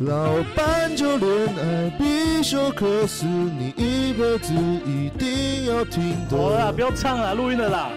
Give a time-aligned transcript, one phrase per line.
[0.00, 4.52] 老板就恋爱必修课是你一辈子
[4.84, 6.80] 一定要听好了啦，不。
[6.80, 7.90] 要唱了，录音了啦。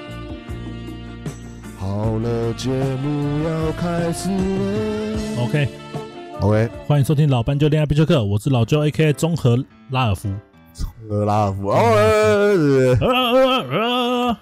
[1.80, 5.44] 好了，节目要开始了。
[5.44, 9.58] OK，OK，欢迎收听老班就恋爱必修课，我是老周 AK 综合
[9.90, 10.30] 拉尔夫。
[10.74, 12.54] 综合，拉尔夫，哦，呃
[13.00, 14.38] 呃呃呃，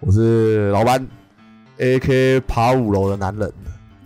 [0.00, 1.04] 我是老班
[1.78, 3.52] ，AK 爬五楼的男人。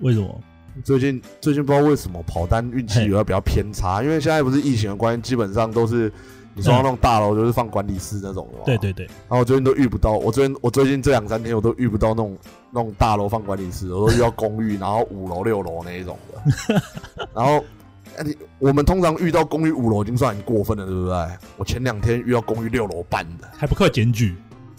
[0.01, 0.41] 为什么？
[0.85, 6.13] 最近最近不知道为什么跑单运气有点比较偏差，因为现在不是疫情的关系，基本上都是
[6.55, 8.65] 你说那种大楼就是放管理室那种的嘛。
[8.65, 12.39] 对对对，然后我最近都遇不到，我最近我最近这两三天我都遇不到那种
[12.71, 16.83] 那种大楼放管理室，我都遇到公寓，然后五楼六楼那一种的。
[17.35, 17.65] 然后，
[18.17, 21.17] 哎你我们通常遇到公寓五楼已经算很过分了，对不对？
[21.57, 24.35] 我前两天遇到公寓六楼半的，还不靠检举？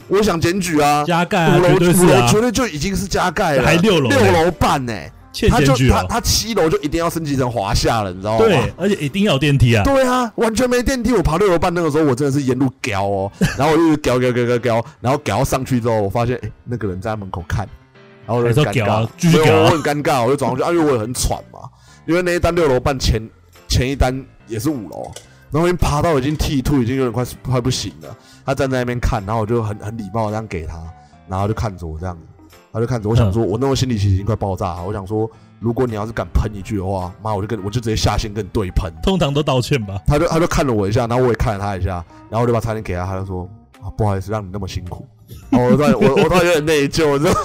[0.08, 4.94] 我想检举啊，加盖啊，五楼绝对是啊，五楼绝对就已经是加盖了，还六楼六楼半呢、
[5.38, 5.98] 欠他就检举哦。
[6.02, 8.46] 他他七楼就一定要升级成华夏了，你知道吗？
[8.46, 9.84] 对，而且一定要有电梯啊。
[9.84, 11.14] 对啊，完全没电梯。
[11.14, 17.68] 我爬六楼半那个时候，我真的是沿路飙哦， 然后我就一直飙飙飙飙飙，然后飙上去之后，我发现哎、诶那个人在门口看，
[18.26, 21.60] 然后我就很尴还是要飙啊尬，继续飙啊我很尴尬，我就转过去，啊，因为我也很喘嘛，
[22.08, 23.22] 因为那一单六楼半前
[23.68, 25.12] 前一单也是五楼，
[25.52, 28.16] 然后已经爬到已经 T two，已经有点快快不行了。
[28.46, 30.82] 他站在那边看，然后我就很很礼貌地这样给他，
[31.28, 32.22] 然后就看着我这样子，
[32.78, 35.28] 他就看着我，想说，我那时候心里其实已经快爆炸了，我想说，
[35.60, 38.94] 如果你要是敢喷一句的话，妈，我就跟我就直接下线跟你对喷。
[39.02, 40.00] 通常都道歉吧。
[40.06, 43.50] 他就他就看了我一下，然后我也看了他一下，然后我就把餐点给他，他就说
[43.82, 45.08] 啊，不好意思让你那么辛苦。
[45.52, 47.40] 我突然我我突然有点内疚，你知道吗？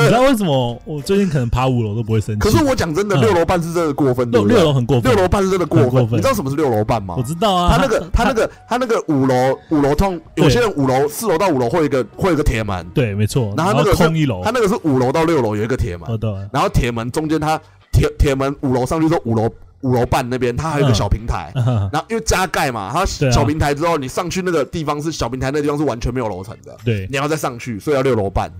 [0.00, 2.40] 你知道为什么我最近可能爬五楼都不会生气？
[2.40, 6.06] 可是我讲真的，嗯六楼半是真的过分，对六六楼很过分，六楼半是真的过分。
[6.10, 7.22] 你知道什么是六楼半吗我？
[7.22, 7.74] 知道啊。
[7.74, 13.54] 他那个他那个他那个五楼五楼通，有些人五楼四楼到五楼会有一个会有一个铁门，对，没错。
[13.56, 16.08] 然后那个是空一楼他，那个是五楼到六楼有一个铁门。
[16.52, 19.48] 然后铁门中间他铁铁门五楼上去之后五楼
[19.82, 28.50] 五楼半那边它还有一个嗯小平台，然后因为加盖嘛，它小平台之后，你上去那个地方是小平台，那个地方是完全没有楼层的，对，你要再上去，所以要六楼半，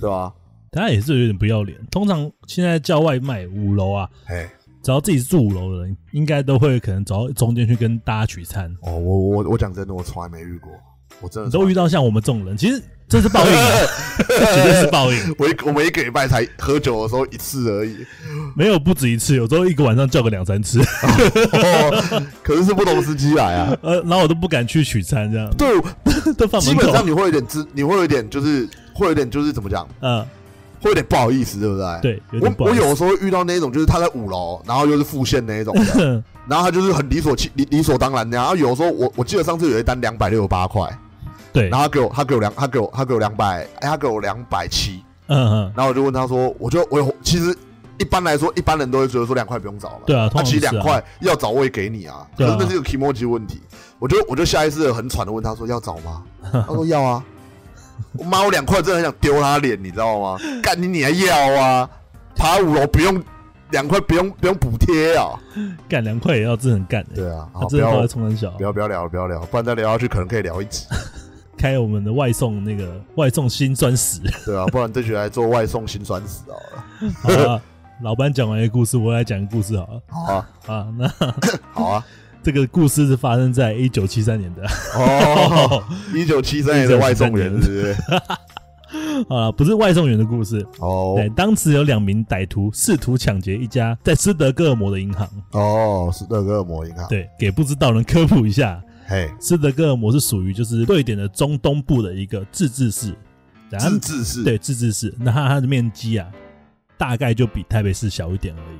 [0.00, 0.32] 对吧？
[0.70, 1.78] 他也是有点不要脸。
[1.90, 4.46] 通常现在叫外卖五楼啊，哎，
[4.82, 8.70] 只要自己住五楼的人，应该都会可能走到中间去跟大家取餐。
[8.82, 10.70] 哦，我我我讲真的，我从来没遇过，
[11.22, 13.52] 我真的你都遇到像我们这种人，其实这是报应
[14.28, 15.34] 绝对是报应。
[15.38, 17.96] 我一我们一个礼拜才喝酒的时候一次而已，
[18.54, 23.76] 没有不止一次，有时候一个晚上叫个两三次，哦，可是是不同司机来啊。
[23.82, 25.68] 呃，然后我都不敢去取餐，这样对。
[26.60, 30.20] 基本上你会有点知，你会有点就是会有点就是怎么讲，嗯，
[30.80, 32.20] 会有点不好意思，对不对？
[32.30, 38.36] 对，我我有的时候会遇到那种，就是他在五楼，然后又是复线那一种的， 然后他就是很理所其理理所当然的。
[38.36, 40.86] 然后有的时候我我记得上次有一单两百六十八块，
[41.58, 47.56] 对，然后他给我他给我两他给我他给我两百，哎，他给我两百七，嗯嗯，然后我就问他说，我就我其实
[47.98, 53.60] 一般来说，一般人都会觉得说两块不用找了，对啊，他其实两块要找我也给你啊，可是那是一个 emoji 问题，
[53.98, 56.22] 我就我就下意识的很喘的问他说要找吗？
[56.52, 57.24] 他说要啊。
[58.12, 60.38] 我妈，我两块真的很想丢他脸，你知道吗？
[60.62, 61.90] 干你你还要啊？
[62.36, 63.20] 爬五楼不用
[63.70, 65.34] 两块，不用不用补贴啊？
[65.88, 68.50] 干两块也要真的很干的，对啊，好，不要真的跑来冲很小。
[68.52, 70.86] 不，要不要聊了，不要聊了，不然再聊下去可能可以聊一集，
[71.58, 74.20] 开我们的外送那个外送辛酸史。
[74.46, 77.44] 对啊，不然这局来做外送辛酸史好了。
[77.44, 77.62] 好啊，
[78.02, 80.00] 老班讲完一个故事，我来讲个故事好了。
[80.06, 81.08] 好啊，啊，那
[81.74, 82.06] 好啊。
[82.40, 84.62] 这个故事是发生在一九七三年的。
[84.94, 85.82] 哦，
[86.14, 87.96] 一九七三年的外送员 是不是？
[89.28, 90.64] 啊，不是外送员的故事。
[90.78, 95.28] 哦对，当时有两名歹徒试图抢劫一家在斯德哥尔摩的银行。
[95.50, 97.06] 哦，斯德哥尔摩银行。
[97.08, 103.14] 对，给不知道人科普一下，嘿，斯德哥尔摩是属于就是瑞典的中东部的一个自治市。
[103.70, 104.44] 然后自治市。
[104.44, 106.30] 对自治市，那它它的面积啊，
[106.98, 108.78] 大概就比台北市小一点而已。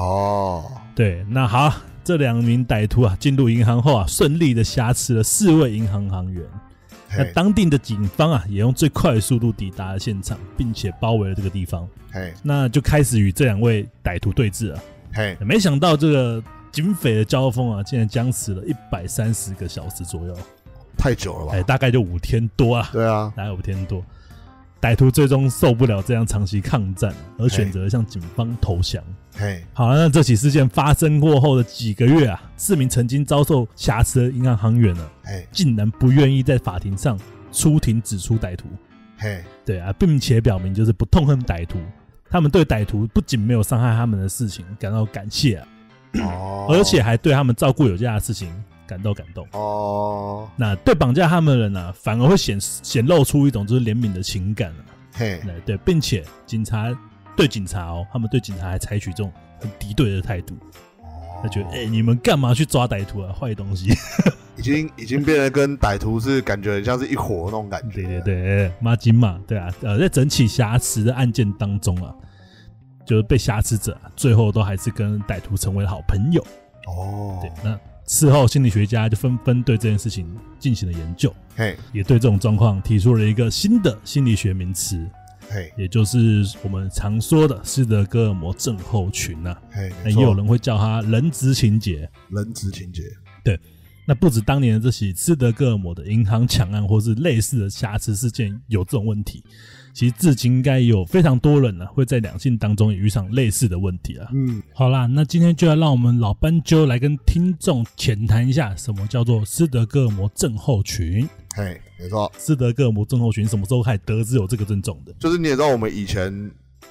[0.00, 0.64] 哦，
[0.94, 1.74] 对，那好，
[2.04, 6.44] 这两名歹徒啊进入银行后啊，顺利的挟持了四位银行行员。
[7.10, 11.88] 那嘿，当地的警方啊，也用最快的速度抵达了现场，并且包围了这个地方。
[12.12, 14.82] 嘿，那就开始与这两位歹徒对峙了。
[15.12, 20.36] 嘿，没想到这个警匪的交锋啊，竟然僵持了一百三十个小时左右，
[20.96, 21.52] 太久了吧？
[21.54, 24.04] 哎，大概就五天多啊，对啊，大概五天多。
[24.80, 29.02] 歹徒最终受不了这样长期抗战，而选择向警方投降。
[29.34, 37.18] 嘿，好了，那这起事件发生过后的几个月啊，四名曾经遭受瑕疵的银行行员呢，嘿，竟然不愿意在法庭上
[37.50, 38.68] 出庭指出歹徒，
[39.16, 41.80] 嘿，对啊，并且表明就是不痛恨歹徒，
[42.30, 45.66] 他们对歹徒不仅没有伤害他们的事情感到感谢啊，
[46.14, 48.48] 哦， 而且还对他们照顾有加的事情
[48.86, 49.46] 感到感动。
[49.52, 54.82] 哦，那对绑架他们的人呢、反而会显显露出一种就是怜悯的情感啊，
[55.14, 56.86] 嘿，对对，并且警察
[57.36, 60.56] 对警察哦，他们对警察还采取这种很敌对的态度。
[61.40, 63.32] 他觉得哎、你们干嘛去抓歹徒啊？
[63.32, 63.90] 坏东西！
[64.58, 68.02] 已经已经变得跟歹徒是感觉很像是一伙那种感觉。
[68.02, 72.12] 对对对，马金嘛，对啊，呃，在整起瑕疵的案件当中啊，
[73.08, 76.46] 就是被挟持者、啊、最后都还是跟歹徒成为了好朋友。
[76.86, 80.26] 哦对，，那事后心理学家就纷纷对这件事情
[80.58, 85.08] 进行了研究，嘿也对这种状况提出了一个新的心理学名词，
[85.48, 92.06] 嘿也就是我们常说的斯德哥尔摩症候群呐、嘿，那也有人会叫它人质情节。
[92.28, 93.04] 人质情节。
[93.42, 93.58] 对
[94.06, 99.42] 那不止当年的这起斯德哥尔摩的银行抢案，或是类似的瑕疵事件有这种问题，
[99.98, 104.28] 其实至今应该有非常多人呢、会在两性当中也遇上类似的问题啊。
[104.32, 111.28] 嗯，好啦，那今天就要让我们老斑鸠来跟听众浅谈一下，什么叫做斯德哥尔摩症候群？
[111.56, 115.12] 嘿，没错，斯德哥尔摩症候群什么时候开始得知有这个症状的？
[115.18, 116.48] 就是你也知道，我们以前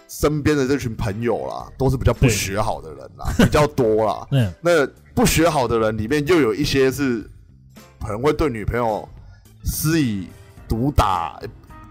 [0.09, 4.27] 身边的这群朋友啦，都是比较不对学好的人啦，比较多啦。
[4.35, 7.21] 嗯，那不学好的人里面，又有一些是
[8.01, 9.07] 可能会对女朋友
[9.63, 10.27] 施以
[10.67, 11.39] 毒打，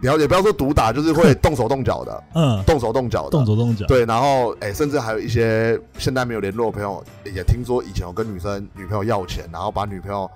[0.07, 10.31] 不要也不要说毒打，就是会动手动脚的，嗯，动手动脚的，动手动脚，对，然后哎、甚至还有一些现在没有联络的朋友，也听说以前有跟女生女朋友要钱，然后把女朋友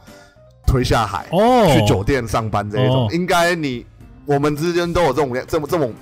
[0.67, 3.09] 推下海，哦，去酒店上班这一种，哦。
[3.13, 3.87] 应该你
[4.27, 5.93] 我们之间都有这种这么这种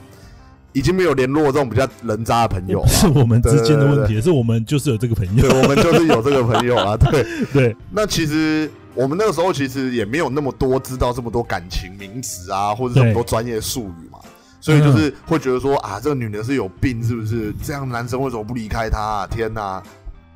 [0.73, 3.13] 已经没有联络这种比较人渣的朋友不是啊。
[3.17, 5.43] 我们之间的问对题，是我们就是有这个朋友。
[5.43, 6.97] 对，，我们就是有这个朋友啊。
[6.97, 14.19] 对， 对，那其实我们那个时候其实也没有那么多知道这么多感情名词啊，或者这么多专业术语嘛，
[14.61, 17.55] 所以就是会觉得说啊，这个女的是有病是不是？
[17.63, 19.27] 这样男生为什么不离开她、啊？
[19.29, 19.81] 天哪，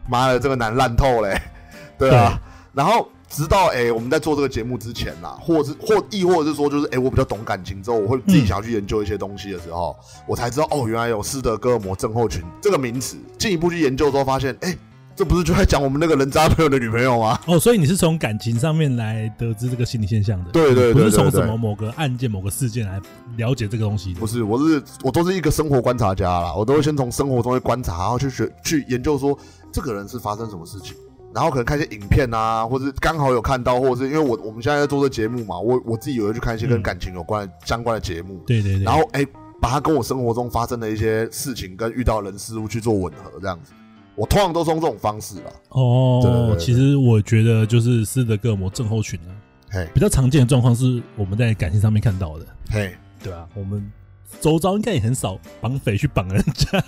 [0.09, 1.37] 妈的，这个男烂透嘞！
[1.99, 2.39] 对啊，
[2.73, 13.17] 然后直到哎、我们在做这个节目之前啦，或者是或亦或者是说，就是哎、我比较懂感情之后，我会自己想要去研究一些东西的时候，我才知道哦，原来有斯德哥尔摩症候群这个名词。
[13.39, 14.73] 进一步去研究之后，发现哎、
[15.15, 17.39] 这不是就在讲我们那个人渣朋友的女朋友吗？
[17.47, 23.01] 哦，所以你是从感情上面来得知这个心理现象的，对对对不是从什么某个案件、某个事件来
[23.37, 24.21] 了解这个东西的。
[24.21, 24.27] 不。
[24.27, 29.39] 是，我是我都是一个生活观察家啦，我都会先从生活中去观察，然后去学去研究说
[29.71, 30.97] 这个人是发生什么事情，
[31.35, 36.83] 然后可能看一些影片啊，或者是刚好有看到，或者是因为我我们现在在做这节目嘛，我我自己也会去看一些跟嗯。
[36.83, 39.27] 感情有关的、相关的节目，对对对，然后哎、
[39.61, 43.73] 把它跟我生活中发生的一些事情跟遇到人事物去做吻合，这样子，
[44.15, 45.51] 我通常都是用这种方式啦。
[45.71, 49.31] 哦，其实我觉得就是斯德哥尔摩症候群啊，
[49.71, 53.91] 嘿比较常见的状况是我们在感情上面看到的，嘿，对啊，我们
[54.41, 56.85] 周遭应该也很少绑匪去绑人家，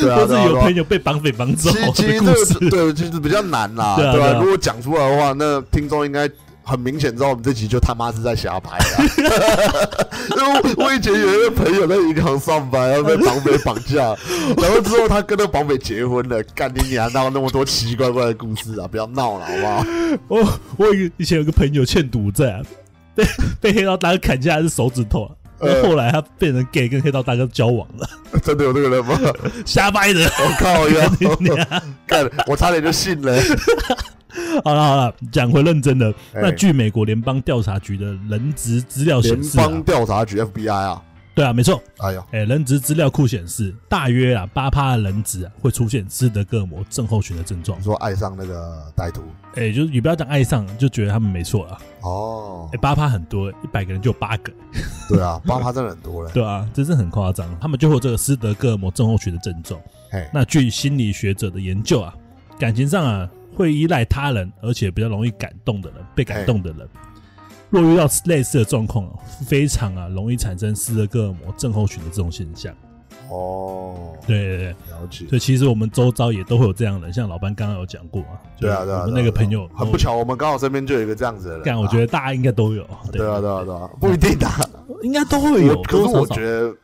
[0.00, 2.70] 对啊， 或是有朋友被绑匪绑走其实这个事。
[2.70, 4.38] 对，其实比较难啦，对啊？
[4.40, 6.28] 如果讲出来的话，那听众应该
[6.64, 9.04] 很明显知道我们这集就他妈是在瞎拍啊。
[10.30, 14.16] 因为我我以前有一个朋友在银行上班，然后被绑匪绑架，
[14.56, 17.12] 然后之后他跟那绑匪结婚了，干你娘！
[17.12, 18.88] 哪有那么多奇奇怪怪的故事啊？
[18.88, 19.86] 不要闹了，好不好？
[20.28, 22.62] 我我以前有个朋友欠赌债啊，
[23.14, 23.24] 被
[23.60, 25.30] 被黑道大哥砍下来是手指头啊。
[25.60, 28.06] 呃后来他变成 gay，跟黑道大哥交往了，
[28.42, 29.18] 真的有这个人吗？
[29.64, 30.20] 瞎掰的。
[30.38, 31.82] 我靠呀！
[32.06, 33.40] 干，我差点就信了。
[34.64, 36.10] 好了好了，讲回认真的。
[36.32, 41.02] 哎那据美国联邦调查局的人质资料显示、啊邦，调查局 FBI 啊，
[41.34, 47.84] 对啊，没错，哎呦，哎、人质资料库显示，大约啊八趴的人质啊会出现斯德哥尔摩症候群的症状你。
[47.84, 49.22] 说爱上那个歹徒
[49.56, 51.78] 哎、就是你不要讲爱上，就觉得他们没错了。
[52.02, 54.52] 哦哎、，八趴很多，一百个人就有八个，
[55.08, 56.30] 对啊，八趴真的很多嘞。
[56.34, 57.48] 对啊，真是很夸张。
[57.60, 59.80] 他们就会有这个斯德哥尔摩症候群的症状。
[60.10, 62.12] 哎，那据心理学者的研究啊，
[62.58, 66.88] 感情上啊会依赖他人，而且比较容易感动的人，被感动的人，
[67.70, 69.12] 若遇到类似的状况啊，
[69.46, 72.74] 非常啊容易产生斯德哥尔摩症候群的这种现象。
[73.30, 75.26] 哦，对对对，了解。
[75.28, 81.64] 所以其实我们周遭也都会有这样的人，像老班刚刚有讲过啊，对啊，对啊，我们那个朋友很不，巧，我们刚好身边就有一个这样子的人啊。
[81.64, 84.46] 干，我觉得大家应该都有，对啊，对啊，对啊，不一定的。
[85.02, 86.74] 应该都会有，可是我觉得，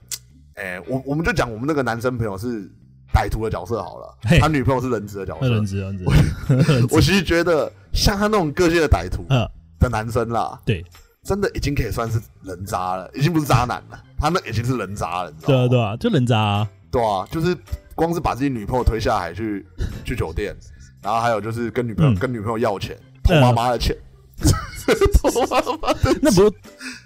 [0.55, 2.71] 哎，我我们就讲我们那个男生朋友是
[3.13, 5.49] 歹徒的角色好了，他女朋友是人质的角色。
[5.49, 5.65] 人。
[5.67, 6.05] 质人质，
[6.91, 9.49] 我其实觉得，像他那种个性的歹徒呃，
[9.79, 10.85] 的男生啦，对。
[11.23, 15.55] 真的已经可以算是人渣了，已经不是渣男了，他那已经是人渣了，你知道吗？
[15.55, 17.55] 对啊对啊，就人渣啊，对啊，就是
[17.95, 19.67] 光是把自己女朋友推下海去
[20.03, 20.57] 去酒店，
[21.03, 22.15] 然后还有就是跟女朋友、嗯。
[22.17, 23.95] 跟女朋友要钱，偷妈妈的钱，
[25.21, 26.53] 偷妈妈的那不是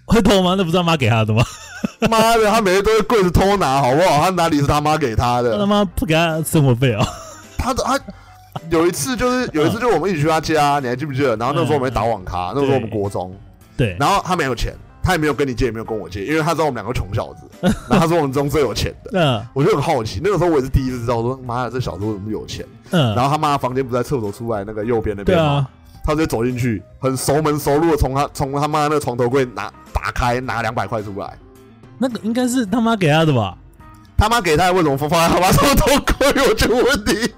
[0.05, 0.55] 会偷吗？
[0.57, 1.43] 那不是他妈给他的吗？
[2.11, 4.23] 妈的，他每天都在柜子偷拿，好不好？
[4.23, 5.67] 他哪里是他妈给他的他的？
[5.67, 7.07] 妈不给他生活费啊。
[7.59, 7.99] 他的他
[8.71, 11.37] 有一次就是 有一次就我们一起去他家，你还记不记得？
[11.37, 13.35] 然后那时候我们打网咖，那时候我们国中，
[13.77, 17.49] 对，然后他没有钱，他也没有跟你借，也没有跟我借，因为他知道我们两个穷小子，
[17.89, 20.21] 然后他说我们中最有钱的，嗯我就很好奇。
[20.23, 22.65] 那个时候我也是第一次知道，说妈呀，这小子为什么有钱？
[22.91, 25.45] 嗯，然后他妈房间不在厕所出来那个右边那边吗？
[25.45, 25.69] 啊，
[26.05, 31.37] 他直接走进去，很熟门熟路的从他从他妈那个床头柜拿打开拿两百块出来。
[32.05, 33.57] 那个应该是他妈给他的吧？
[34.15, 35.87] 他妈给他为什么放在他妈床头
[36.19, 36.43] 柜？
[36.47, 37.33] 我就问题，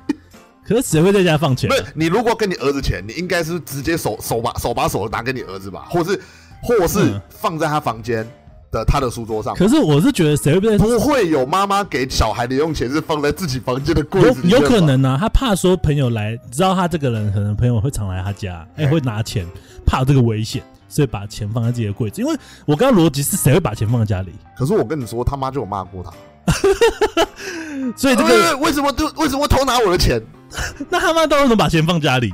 [0.66, 1.76] 可是谁会在家放钱啊？
[1.76, 6.20] 不是你如果跟你儿子钱，你应该是直接手手把手把手拿给你儿子吧，或是
[6.62, 8.26] 或是嗯放在他房间
[8.72, 9.54] 的他的书桌上。
[9.54, 19.46] 可是我是觉得谁会在不会有妈妈给小孩零用钱是放在自己房间的柜有子有可能啊，他怕说朋友来，知道他这个人可能朋友会常来他家，哎、哎会拿钱，
[19.86, 22.20] 怕有这个危险，所以把钱放在自己的柜子。
[22.22, 26.10] 因为我刚刚逻辑是谁会把钱放在家里，可是我跟你说，他妈就有骂过他。
[27.96, 30.22] 所以这个、呃为什么就为什么偷拿我的钱？
[30.88, 32.32] 那他妈到底怎么把钱放家里？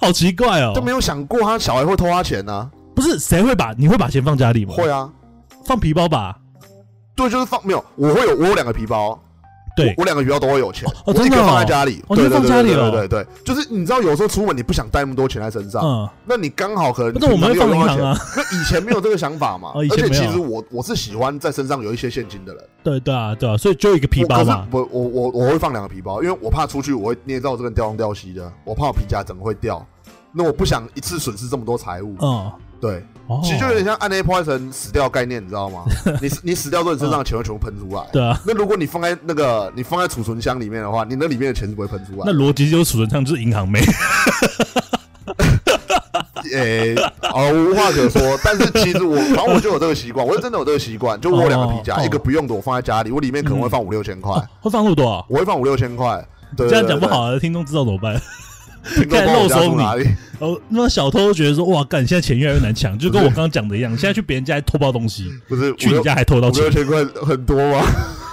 [0.00, 4.74] 好奇怪哦都，没有想过他小孩会偷他钱呢、不是谁会把你会把钱放家里吗？
[4.76, 5.10] 会啊，
[5.64, 6.36] 放皮包吧？
[7.14, 9.20] 对，就是放没有，我会有我有两个皮包，
[9.76, 9.94] 对。
[9.96, 11.46] 我，两个皮包都会有钱，哦我一个真的哦。
[11.46, 29.84] 放在家里，哦你放对对对对家里哦对对对，就是你知道有时候出门你不想带那么多钱在身上，嗯，那你刚好可能那我们会平常放银没有用到行啊，钱，可以前没有这个想法嘛， 哦以而且没有其实我我是喜欢在身上有一些现金的人，对对啊对啊，所以就一个皮我可是包嘛，我我我我会放两个皮包，因为我怕出去我会你也知道我这个人掉东掉西的，我怕我皮夹整个会掉，
[30.32, 32.50] 那我不想一次损失这么多财物，嗯，
[32.80, 35.84] 对，哦，其实就有点像暗黑破坏神死掉概念，你知道吗？
[36.20, 38.02] 你死你死掉之后，你身上的钱会全部喷出来。
[38.12, 42.32] 对啊，那如果你放在那个你放在储存箱里面的话，你那里面的钱是不会喷出来那。
[42.32, 43.80] 逻辑就是储存箱就是银行妹，
[46.52, 46.96] 诶、
[47.32, 48.20] 哦，无话可说。
[48.42, 55.24] 但是其实我，反正我就有这个习惯，我是真的有这个习惯，就我有两个皮夹，一个不用的我放在家里，我里面可能会放五六千块，哦会放那么多啊？
[55.28, 56.26] 我会放五六千块。
[56.56, 58.20] 对 这样讲不，好啊，听众知道怎么办？
[58.82, 60.14] 对对对听众帮我加看漏收你？
[60.40, 67.84] 哦，那小偷都觉得说，哇，干，现在钱越来越难抢，就跟我刚刚讲的一样，现在去别人家还偷包东西，不是去你家还偷到钱五六，千块很多吗？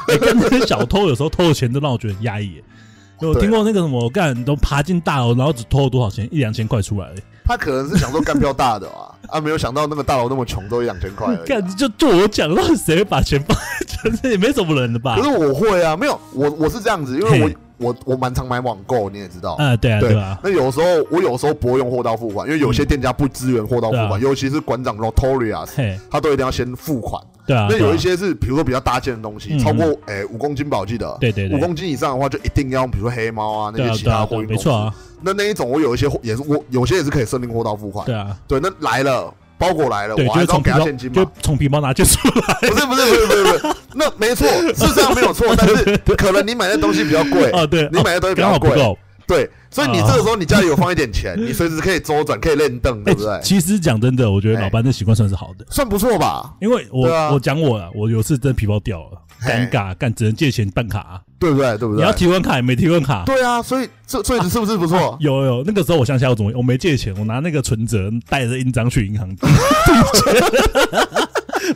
[0.07, 2.63] 哎，跟那些小偷有时候偷的钱都让我觉得很压抑耶。
[3.19, 7.09] 我对啊听过那个什么，干都爬进大楼，然后只偷了多少钱，一两千块出来，
[7.43, 11.43] 他可能是想说干票大的啊，啊，没有想到那个大楼那么穷，都一两千块而已啊。
[11.45, 13.57] 干就就我讲，到底谁会把钱放
[14.03, 15.23] 在这 也没什么人的吧可？
[15.23, 19.53] 是我会啊，没有我我是这样子，因为我嘿我我蛮常买网购，你也知道。
[19.53, 27.22] 啊，对啊，对对啊，那有时候我有时候不会用货到付款，因为有些店家不支援货到付款，尤其是馆长 Notorious，他都一定要先付款。
[27.46, 31.17] 对啊，那有一些是比如说比较大件的东西，嗯超过诶五公斤吧，我记得。
[31.19, 34.53] 对对对五公斤以上的话，就一定要用，比如说黑猫啊那些其他货运公司。
[34.53, 38.05] 没错啊，那那一种我有一些货也是我有些也是可以设定货到付款。
[38.05, 41.15] 对啊，对，那来了包裹来了，对，我还是要就是从皮包给他现金嘛。
[41.15, 41.31] 就。
[41.41, 53.33] 从皮包拿钱出来，不是不是不是不是不是，那没错，是这样没有错， 但是可能你买的东西比较贵，啊，对，你买的东西比刚较贵，对，所以你这个时候你家里有放一点钱，你随时可以周转，可以练凳，对不对？
[53.33, 61.77] 哎其实讲真的，我觉得老班这习惯算是好的，算不错吧，因为我我讲我啊，我有次真的皮包掉了，嘿尴尬，干只能借钱办卡啊，对不对？
[61.77, 62.12] 对不对你要？
[62.13, 63.24] 提款卡也没提款卡。
[63.25, 65.17] 对啊，所以这所以是不是不错？
[65.20, 70.41] 有有，那个时候我想起来我怎么，我没借钱，我拿那个存折带着印章去银行提钱，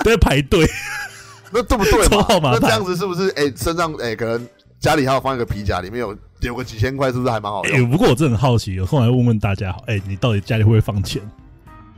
[0.04, 0.68] 在排队。
[1.54, 2.24] 那对不对抽嘛？
[2.24, 3.28] 号码那这样子是不是？
[3.36, 4.48] 哎，身上哎，可能
[4.80, 7.92] 家里还要放一个皮夹，里面有有个几千块，是不是还蛮好哎、用？
[7.92, 11.22] 不过我真的很好奇，我后来问问大家，哎、你到底家里会不会放钱？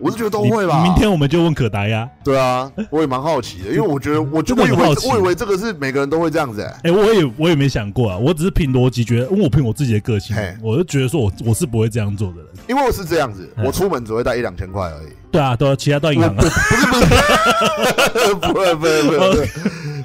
[0.03, 0.83] 我是觉得都会吧。
[0.83, 2.07] 明天我们就问可达呀。
[2.23, 12.45] 对啊，我也蛮好奇的，因为我觉得我就真的我我以为这个是每个人都会这样子，哎，哎、我也我也没想过啊，我只是凭逻辑觉得，因为我凭我自己的个性嘿，我就觉得说我我是不会这样做的人。
[12.67, 15.13] 因为我是这样子，嗯我出门只会带一两千块而已。
[15.31, 16.43] 对啊，对啊，其他到银行了。
[16.43, 16.53] 不是
[16.85, 19.17] 不是不会不会不会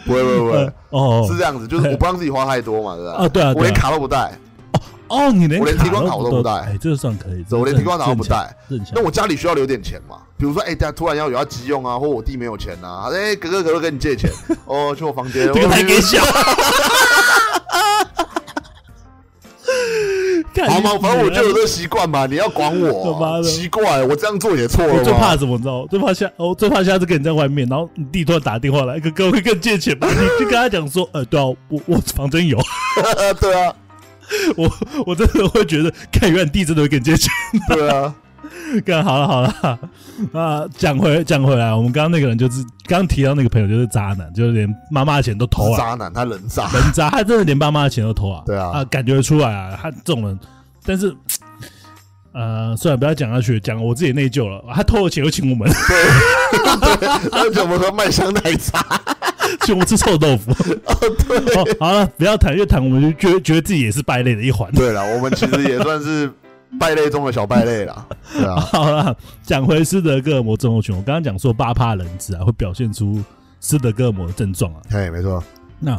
[0.06, 3.12] 不会不会，哦是这样子，就是我不让自己花太多嘛，对吧？
[3.12, 3.74] 啊，对啊，我连。
[3.74, 4.32] 卡都不带，
[5.08, 7.44] 哦，你连我连提款卡都我都不带哎，这个算可以。
[7.50, 8.56] 我连提款卡都不这很强，带。
[8.68, 10.16] 这很强那我家里需要留点钱嘛？
[10.36, 14.30] 比如说，哎，突然要有要急用啊，或我弟没有钱啊，哎，哥哥哥哥跟你借钱，
[14.66, 16.22] 哦，去我房间， 这个太我给小。
[20.54, 20.98] 干好嘛？
[21.00, 25.36] 反正我就有这习惯嘛，你要管我，的奇怪，我这样做也错了我最怕吗？
[25.36, 25.56] 什么？
[25.56, 25.78] 你知道？
[25.80, 30.08] 我最怕下，我最怕下次跟你在外面，然后你弟突然打电话来，哥哥会跟你借钱吗？
[30.10, 32.58] 你就跟他讲说，呃，对啊，我我房间有，
[33.40, 33.72] 对啊，
[34.56, 34.70] 我
[35.06, 37.30] 我真的会觉得，看原来你弟真的会跟你借钱。
[37.68, 38.14] 对啊，
[38.84, 39.78] 干好了好了，
[40.32, 48.42] 啊，讲回讲回来，我们刚刚那个人就是刚刚提到那个朋友就是渣男，就是连妈妈的钱都偷啊，渣男，他人渣，人渣，他真的连妈妈的钱都偷啊。
[48.46, 50.38] 对啊啊，感觉得出来啊，他这种人，
[50.84, 51.14] 但是。
[52.34, 54.62] 呃，算了，不要讲下去，讲我自己内疚了。
[54.72, 55.66] 他偷了钱又请我们，
[57.32, 58.80] 他怎么喝麦香奶茶？
[59.62, 60.52] 请我吃臭豆腐。
[60.52, 60.94] 哦，
[61.26, 61.38] 对。
[61.54, 64.70] 哦，好了，不要谈，越谈我们就觉得觉得自己也是败类的一环。
[64.72, 66.30] 对了，我们其实也算是
[66.78, 73.22] 败类中的小败类啦，对啊， 好了，讲回斯德哥尔摩症候群，我刚刚讲说八趴人质啊会表现出
[73.60, 75.42] 斯德哥尔摩的症状啊，嘿，没错，
[75.80, 75.98] 那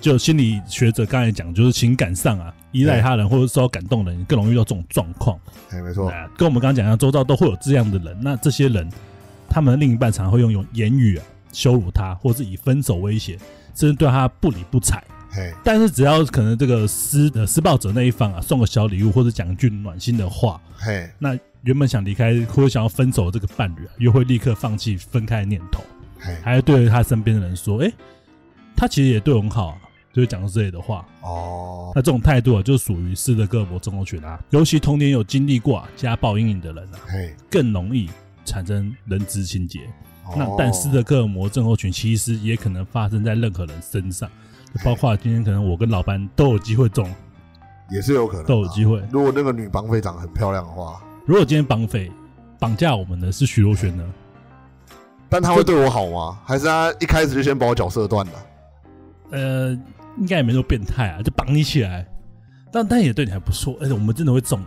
[0.00, 5.38] 就心理学者刚才讲，就是情感上啊依赖他人或者受到感动的人更容易遇到这种状况。
[5.68, 8.18] 嘿，没错，啊，跟我们刚刚讲一样，周遭都会有这样的人。
[8.20, 8.88] 那这些人，
[9.48, 13.38] 他们的另一半常常会用用言语啊羞辱他，或是以分手威胁，
[13.74, 15.02] 甚至对他不理不睬。
[15.32, 25.84] 嘿，但是只要可能这个施呃施暴者那一方啊送个小礼物，或者讲一句暖心的话，嘿，那原本想离开或者想要分手的这个伴侣啊，又会立刻放弃分开的念头，
[26.18, 27.92] 嘿，还会对他身边的人说：“诶，
[28.74, 29.76] 他其实也对我很好啊。”
[30.12, 31.06] 就是讲之类的话。
[31.20, 34.42] 哦，那这种态度啊，就属于斯德哥尔摩症候群啊。
[34.50, 38.10] 尤其童年有经历过啊家暴阴影的人啊，嘿，更容易
[38.44, 39.88] 产生人质情节。
[40.36, 44.28] 那哦但斯德哥尔摩症候群其实也可能发生在任何人身上，
[44.74, 47.12] 就包括今天可能我跟老班都有机会中，
[47.90, 49.02] 也是有可能啊都有机会。
[49.10, 52.10] 如果那个女绑匪长得很漂亮的话，如果今天绑匪
[52.58, 54.04] 绑架我们的是徐若瑄呢？
[55.28, 56.38] 但她会对我好吗？
[56.44, 58.32] 还是她一开始就先把我角色断了？
[59.30, 59.70] 呃，
[60.18, 62.04] 应该也没那么变态啊，就绑你起来，
[62.72, 63.76] 但但也对你还不错。
[63.80, 64.64] 而且我们真的会中、欸，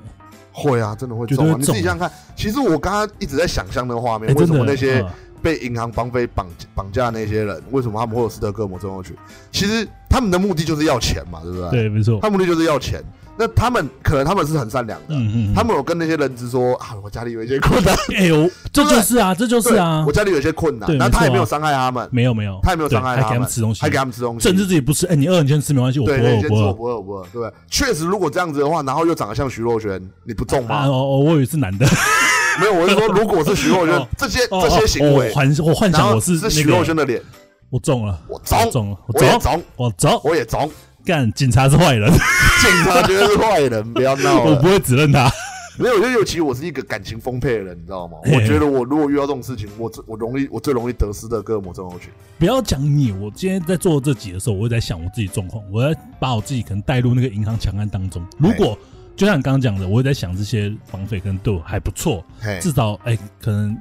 [0.53, 5.10] 会啊，真的会中你自己想想看，其实我刚刚一直在想象那个画面，哎、为真的什么那些嗯
[5.43, 9.15] 被银行绑匪绑绑架那些人，为什么他们会有斯德哥尔摩症候群？
[9.51, 13.03] 其实他们的目的就是要钱嘛，对不对？，对，没错，他目的就是要钱。
[13.35, 26.73] 那他们可能他们是很善良的，嗯嗯，嗯他们有跟那些人质说啊，我家里有一些困难， 哎呦， 这就是啊，这就是啊我，家里有一些困难那他也没有伤害他们，没有没有，他也没有伤害对还给他他们们吃东西，还给他们吃东西，甚至自己不吃，哎，你饿你先吃没关系，我不对，饿我不饿我。
[26.73, 27.51] 不饿我不饿，对不对？
[27.71, 30.85] 确实，如果这样子的话，然后又长得像徐若瑄，你不中啊，吗？
[30.85, 31.88] 哦哦，我以为是男的，
[32.60, 37.22] 没有，我是说，如果是徐若瑄哦，这些哦这些行为幻我幻想我是是徐那个，若瑄的脸，
[37.69, 40.69] 我中了，我中我中了，我中，中，我中，我也中，
[41.05, 44.67] 干，警察是坏人，警察绝对是坏人，不要闹了 我不。
[44.67, 45.31] 会指认他。
[45.75, 48.19] 没有，就尤其我是一个感情丰沛的人，你知道吗？
[48.25, 52.10] 我觉得我如果遇到这种事情，我最我容易我最容易得失的哥尔摩症候群。
[52.38, 58.24] 不要讲你，我今天在做这集的时候，我会在想我自己状况，我在把我自己可能带入那个银行强案当中。
[58.38, 58.77] 如果
[59.15, 62.24] 就像你刚刚讲的，我也在想这些绑匪可能对我还不错，
[62.62, 63.78] 至少哎、可能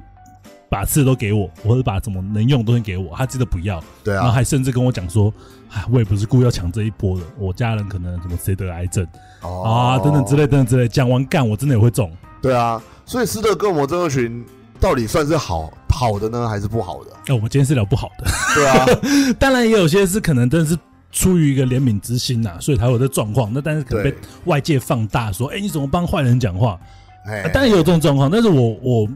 [0.69, 5.33] 把吃的都给我，或者把什么能用的东西给我，他记得不要，对啊，然后还甚至跟我讲说，
[5.71, 9.05] 哎，我也不是故意要抢这一波的，我家人可能什么谁得癌症。
[9.41, 9.63] 哦。
[9.63, 12.11] 啊，等等之类，等等之类，讲完干，我真的也会中。
[12.41, 14.45] 对啊，所以斯德哥尔摩症候群
[14.79, 17.11] 到底算是好好的呢，还是不好的？
[17.27, 18.85] 哎、我们今天是聊不好的，对啊，
[19.39, 20.77] 当然也有些是可能真的是
[21.13, 23.49] 出于一个怜悯之心呐、所以才会有这状况。
[23.53, 26.77] 那但是可能被，外界放大，说，哎、你怎么帮坏人讲话？
[27.25, 27.43] 哎。
[27.43, 29.07] 啊当然也有这种状况，但是我我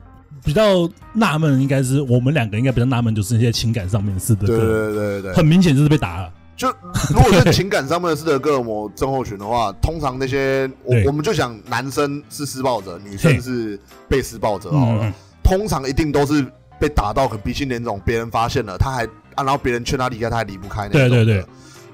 [0.45, 6.31] 比较纳闷，应该是我们两个应该比较纳闷，就是那些情感上面是的，对对对很明显就是被打了。
[6.55, 6.67] 就
[7.13, 16.43] 如果是情感上面的斯德哥尔摩症候群的话，通常那些我我们就想男生是施暴者，女生是被施暴者好了，嗯，通常一定都是
[16.79, 19.05] 被打到很鼻青脸肿，别人发现了，他还
[19.35, 21.45] 啊，然后别人劝他离开，他还离不开那种对对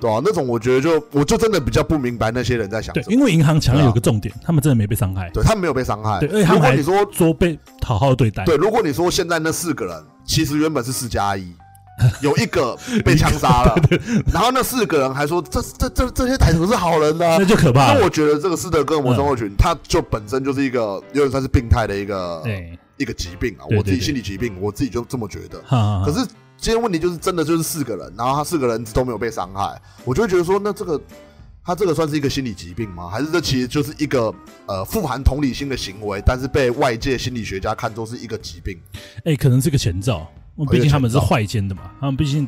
[0.03, 3.15] 对啊，那种我觉得就我就真的比较不明白那些人在想对什，么。
[3.15, 6.19] 因为银行强对啊有个重点，他们真的没被伤害，对他们没有被伤害。
[6.19, 8.43] 对而且他们还如果你说说被好好对待。
[8.43, 11.53] 对，如果你说现在那四个人其实原本是四加一，
[12.21, 13.75] 有一个被枪杀了，
[14.33, 17.99] 然后那四个人还说这这这这些歹徒是好人呢、那就可怕了。
[17.99, 23.63] 那我觉得这个斯德哥尔摩症候群，它就本身就是一个有点算是病态的一个对，一个疾病啊。
[23.69, 25.59] 我自己对心理疾病，我自己就这么觉得。
[25.65, 26.27] 哈哈哈可是
[26.63, 30.97] 今天问题就是真的就是四个人，然后他四个人都没有被伤害，我就会觉得说，那这个
[31.61, 33.09] 他这个算是一个心理疾病吗？
[33.09, 34.33] 还是这其实就是一个
[34.65, 38.79] 呃富含同理心的行为，但是被外界心理学家看作是一个疾病？
[39.25, 40.25] 哎、可能是个前兆，
[40.71, 42.47] 毕竟他们是坏奸的嘛，他们毕竟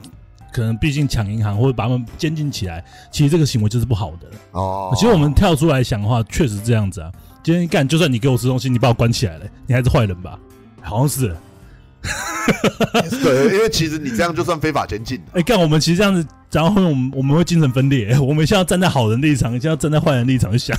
[0.54, 4.32] 可能毕竟抢银行或者把他们监禁起来，其实这个行为就是不好的。
[4.51, 7.12] 哦，其实我们跳出来想的话，确实这样子啊。
[7.43, 10.39] 今天干，就算你给我吃东西，你把我关起来了，你还是坏人吧？
[10.82, 11.36] 好像是。
[13.23, 15.25] 对，因为其实你这样就算非法监禁了。
[15.33, 20.77] 哎、干，我们其实这样子，然后我们我们会精神分裂，我们现在要站在好人立场，现在要站在坏人立场去想。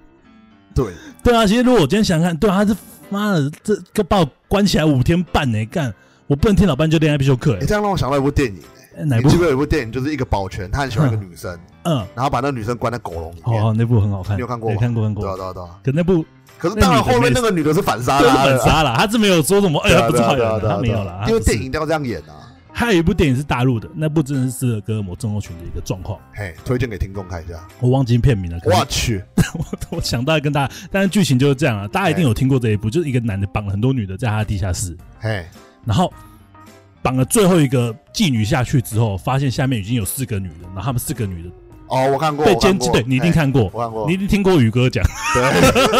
[0.74, 0.86] 对，
[1.22, 5.92] 对啊，其实如果我今天想想看，对啊，他是妈的，这个把我关起来五天半呢、干，
[6.26, 9.22] 我不能听老班就恋爱必修课、哎，欸，这样让我想到一部电影，哎哪部你记？
[9.22, 13.62] 不记得有一部电影，就是一个保全，他很喜欢一个女生，嗯，然后把那个女生关在狗笼里面。
[13.62, 15.36] 哦，那部很好看，你有看过吗看过看对啊，过。
[15.36, 15.68] 对啊，对啊。
[15.84, 16.24] 可那部
[16.58, 21.24] 可是当然后面那个女的是反杀啦，反杀了，他是没有说什么，哎呀，不是好人啊，对啊对啊，他没有了。
[21.28, 22.54] 因为电影一定要这样演啊。
[22.72, 27.54] 还有一部电影是大陆的，那部真的是哥尔摩症候群的一个状况，嘿，推荐给听众看一下。
[27.80, 28.58] 我忘记片名了。
[28.66, 29.24] 我去，
[29.88, 35.42] 我想到跟大家，但是剧情就是这样啊，大家一定有听过这一部，就是一个男的绑了很多女的在他的地下室，嘿，
[35.86, 36.12] 然后
[37.06, 41.48] 绑了最后一个妓女下去之后，发现下面已经有四个女的，然后他们四个女的。
[41.88, 44.08] 哦，我看过，被监对你一定看过，我看过。
[44.08, 45.44] 你一定听过宇哥讲，对，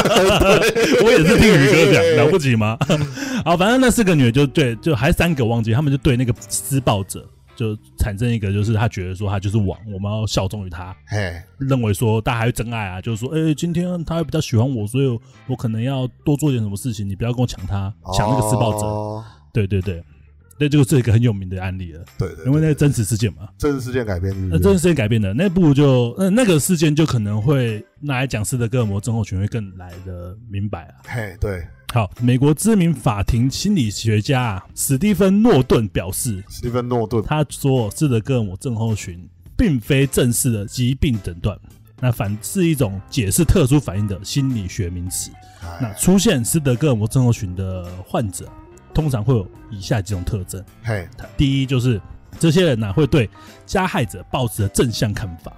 [1.06, 2.76] 我也是听宇哥讲，了不起吗？
[3.46, 18.84] 好，反正那四个女的就对，就还三个忘记，他们就对那个施暴者就产生一个，就是他觉得说他就是王，我们要效忠于他，嘿，认为说大家还会真爱啊，就是说，哎、今天他比较喜欢我，所以我可能要多做点什么事情，你不要跟我抢他，抢那个施暴者。
[18.84, 19.24] 哦。
[19.52, 20.02] 对对对，
[20.58, 23.48] 那这个是一个很有名的案例了，对对，因为那对个真实事件嘛。
[23.58, 30.94] 真实事件改编那真实事件改编的那部就，呃，那个事件就可能会拿来讲斯德哥尔摩症候群会更来的明白啊。
[31.08, 41.58] 嘿，对，好，美国知名法庭心理学家啊史蒂芬诺顿表示，史蒂芬诺顿，他说斯德哥尔摩症候群并非正式的疾病诊断，
[42.00, 45.30] 那反是一种解释特殊反应的心理学名词。
[45.80, 48.48] 那哎，出现斯德哥尔摩症候群的患者，
[48.96, 50.64] 通常会有以下几种特征。
[50.82, 51.06] 嘿，
[51.36, 52.00] 第一就是
[52.38, 53.28] 这些人呢、会对
[53.66, 55.52] 加害者抱持的正向看法。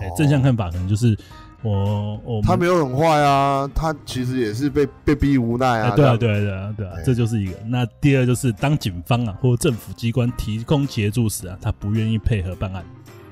[0.00, 1.18] 哎、哦正向看法可能就是
[1.62, 7.56] 我我他没有很坏啊，他其实也是被被逼无奈哎，啊，对啊，对啊，对啊，对啊哎，这就是一个。
[7.66, 12.84] 那第二就是当警方啊或政府机关提供协助时啊，他不愿意配合办案，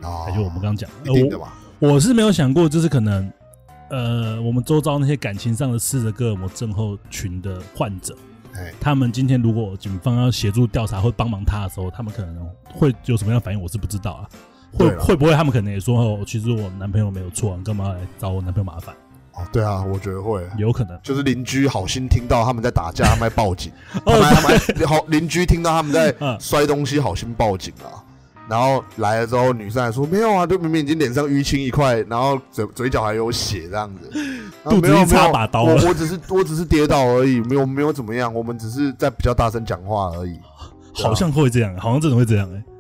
[0.03, 0.27] 哦。
[0.35, 3.33] 就我们刚刚讲，我一定的嘛，我是没有想过，就是可能
[3.91, 8.17] 呃，我们周遭那些感情上的斯德哥尔摩症候群的患者，
[8.55, 14.29] 嘿，他们今天如果警方要协助调查或帮忙他的时候，他们可能会有什么样的反应，我是不知道啊。
[14.73, 18.95] 会会不会他们可能也说哦，其实我男朋友没有错，你干嘛来找我男朋友麻烦？
[19.33, 23.73] 哦，对啊，我觉得会，有可能就是邻居好心听到他们在打架，他们在报警，
[24.05, 28.04] 哦他们还好邻居听到他们在嗯摔东西，好心报警啊。
[28.49, 34.11] 然后来了之后，女生还说没有啊，就明明已经脸上淤青一块，然后嘴嘴角还有血这样子，
[34.69, 40.35] 肚子一插把刀我我只是我只是跌倒而已，没有没有怎么样，我们只是在比较大声讲话而已。
[40.37, 42.74] 啊好像会这样，好像真的会这样哎、对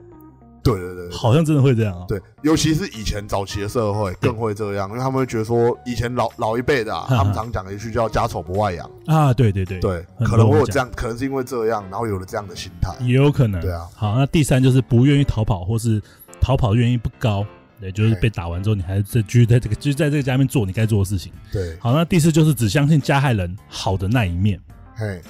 [0.64, 2.06] 对对对好像真的会这样啊。
[2.08, 8.90] 对，尤其是以前早期的社会更会这样，因为他们会觉得说，以前老老一辈的啊，嗯他们常讲一句叫“家丑不外扬。
[9.06, 12.92] 啊，对对对”，对，可能会有这样，可能是因为这样，然后有了这样的心态。
[13.00, 13.60] 也有可能。
[13.60, 13.86] 对啊。
[13.94, 16.00] 好，那第三就是不愿意逃跑，或是
[16.40, 17.46] 逃跑愿意不高，
[17.78, 21.30] 对，就是被打完之后，你还是继续在这个，继续在这个家里面做你该做的事情。
[21.52, 24.58] 对，好，那第四就是只相信加害人好的那一面。
[24.96, 25.20] 嘿，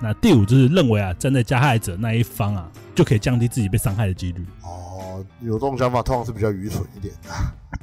[0.00, 4.46] 那第五就是认为啊，站在加害者那一方啊，就可以降低自己被伤害的几率。
[4.62, 7.30] 哦，有这种想法，通常是比较愚蠢一点的。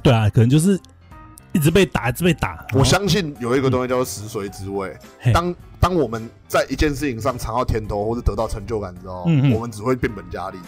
[0.02, 0.80] 对啊，可能就是
[1.52, 2.66] 一直被打，一直被打。
[2.72, 5.32] 我相信有一个东西叫做食髓知味嘿。
[5.32, 10.58] 当当我们在一件事情上尝到甜头或者得到成就感之后，嗯嗯我们只会变本加厉。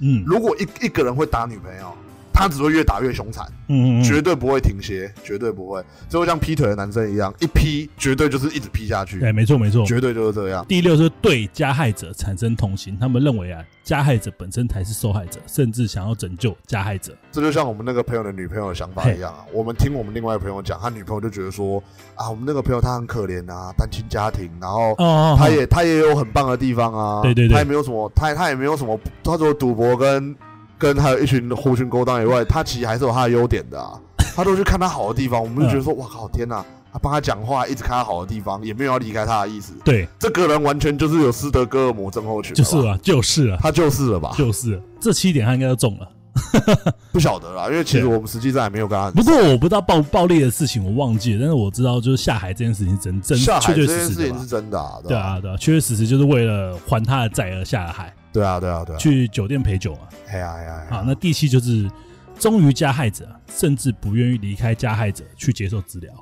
[0.00, 1.92] 嗯如果一一个人会打女朋友，
[2.38, 3.44] 他只会越打越凶残。
[3.66, 9.84] 嗯嗯嗯，绝对不会停歇，绝对不会，就会像劈腿的男生一样，一劈绝对就是一直劈下去，哎，没错没错。
[9.84, 10.64] 绝对就是这样。
[10.66, 17.14] 第六是对加害者产生同情，他们认为啊，加害者本身才是受害者，甚至想要拯救加害者。
[17.30, 19.44] 这就像我们那个朋友的女朋友的想法一样啊。
[19.52, 21.82] 我们听我们另外一个朋友讲，他女朋友就觉得说
[22.14, 30.34] 啊，我们那个朋友他很可怜啊，单亲家庭，然后哦他也他也有很棒的地方啊，对对对他也没有什么，他他也没有什么，他除了赌博跟
[30.78, 33.98] 跟还有一群狐群勾当以外，他其实还是有他的优点的啊。
[34.34, 36.64] 他都去看他好的地方，我们就觉得说，哇靠，天哪！
[36.92, 39.74] 他帮他讲话，一直看他好的地方，也没有要离开他的意思。
[39.84, 44.32] 对，这个人完全就是有斯德哥尔摩症候群，就是啊，就是啊，他就是了吧？
[44.38, 46.08] 就是了这七点他应该都中了。
[47.12, 54.46] 不晓得啦，因为其实我们实际上也没有跟他不过我不知道暴暴力的事情，我忘记了，但是我知道就是下海这件事情是真真下海确确这件事情是。
[54.46, 60.02] 真的啊，对啊，对啊，确确实实就是为了还他的债而下了海，对啊，对啊，对啊，去酒店陪酒嘛。
[60.28, 61.90] 哎呀哎呀，好，那第七就是
[62.38, 66.12] 忠于加害者，甚至不愿意离开加害者去接受治疗。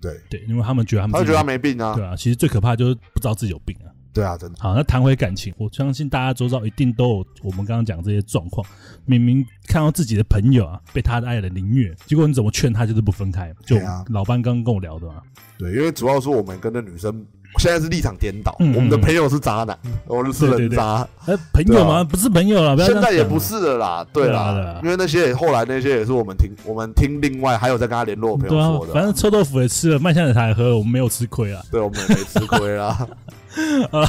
[0.00, 3.92] 对，对，因为他们觉得他们他就觉得他没病啊对，啊，其实最可怕就是不知道自己有病啊。
[4.12, 8.66] 对啊，真的，好，那谈回感情，我相信大家周遭一定都有我们刚刚讲这些状况。
[9.04, 13.54] 明明看到自己的朋友啊被他的爱人凌虐，结果你怎么劝他就是不分开？
[13.66, 13.76] 就
[14.08, 15.22] 老班刚刚跟我聊的嘛。
[15.58, 17.24] 对，因为主要是我们跟那女生
[17.58, 21.96] 现在是立场颠倒，我们的朋友是渣男，我们是人渣，哎，朋友吗？
[21.96, 31.62] 啊不是朋友了，现在也不是了啦，对啦因为那些也后来那些也是我们听我们听另外还有在跟他联络朋友说，的啊，反正臭豆腐也吃了，麦香奶茶也喝了，我们没有吃亏啊。
[31.70, 33.06] 对我们也没吃亏啦，
[33.90, 34.08] 啊，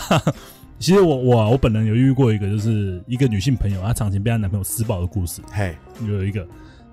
[0.79, 5.75] 其实我我啊我本人有遇过一个，就是一个女性朋友，她长期被她男朋友施暴的故事，嘿，
[6.07, 6.45] 有一个，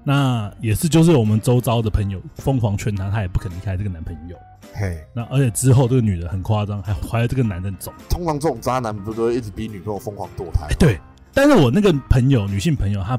[0.04, 4.36] 那也是就是我们周遭的朋友疯狂劝她，她也不肯离开这个男朋友。
[4.74, 7.92] 嘿，那而且之后这个女的很夸张，还怀了这个男的走。
[8.08, 10.76] 通常这种渣男不都一直逼女朋友疯狂堕胎哎，？
[10.78, 11.00] 对，
[11.34, 13.18] 但是我那个朋友，女性朋友，她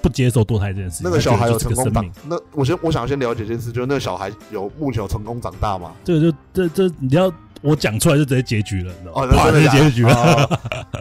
[0.00, 1.04] 不接受堕胎这件事情。
[1.04, 5.92] 那个小孩有成功长那我先我想先了解一件事，就是那个小孩有目前有成功长大吗？
[6.04, 9.22] 这个就这这你要我讲出来就直接结局了，你知道吗？
[9.22, 10.58] 哦，那真的假的结局了，哦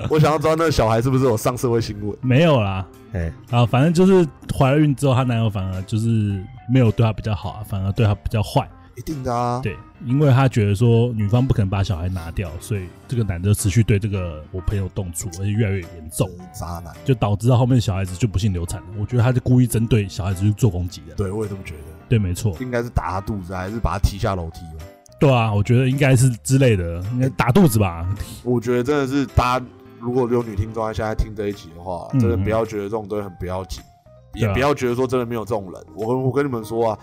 [0.10, 2.18] 我想要知道那个小孩是不是有上社会新闻？
[2.22, 2.86] 没有啦。
[3.14, 8.68] 哎，啊，反正就是怀了孕之后，她男友反而就是没有对她比较好啊，反而对她比较坏。
[8.96, 9.62] 一定的啊。
[9.64, 16.94] 对，因为他觉得说女方不可能把小孩拿掉，所以这个男的持续对这个我朋友动粗，而且越来越严重，真渣男。
[17.06, 18.88] 就导致到后面小孩子就不幸流产了。
[19.00, 21.16] 我觉得他是故意针对小孩子去做攻击的。
[21.16, 21.82] 对，我也这么觉得。
[22.10, 24.84] 对，没错，应该是打他肚子，还是把他踢下楼梯吧？
[25.20, 28.08] 对啊，我觉得应该是之类的，应该打肚子吧。
[28.44, 29.66] 我觉得真的是大家
[30.00, 33.84] 如果有女听众在现在听这一集的话，嗯真的不要觉得这种东西很不要紧，
[34.34, 35.82] 也不要觉得说真的没有这种人。
[35.96, 37.00] 我跟我跟你们说啊，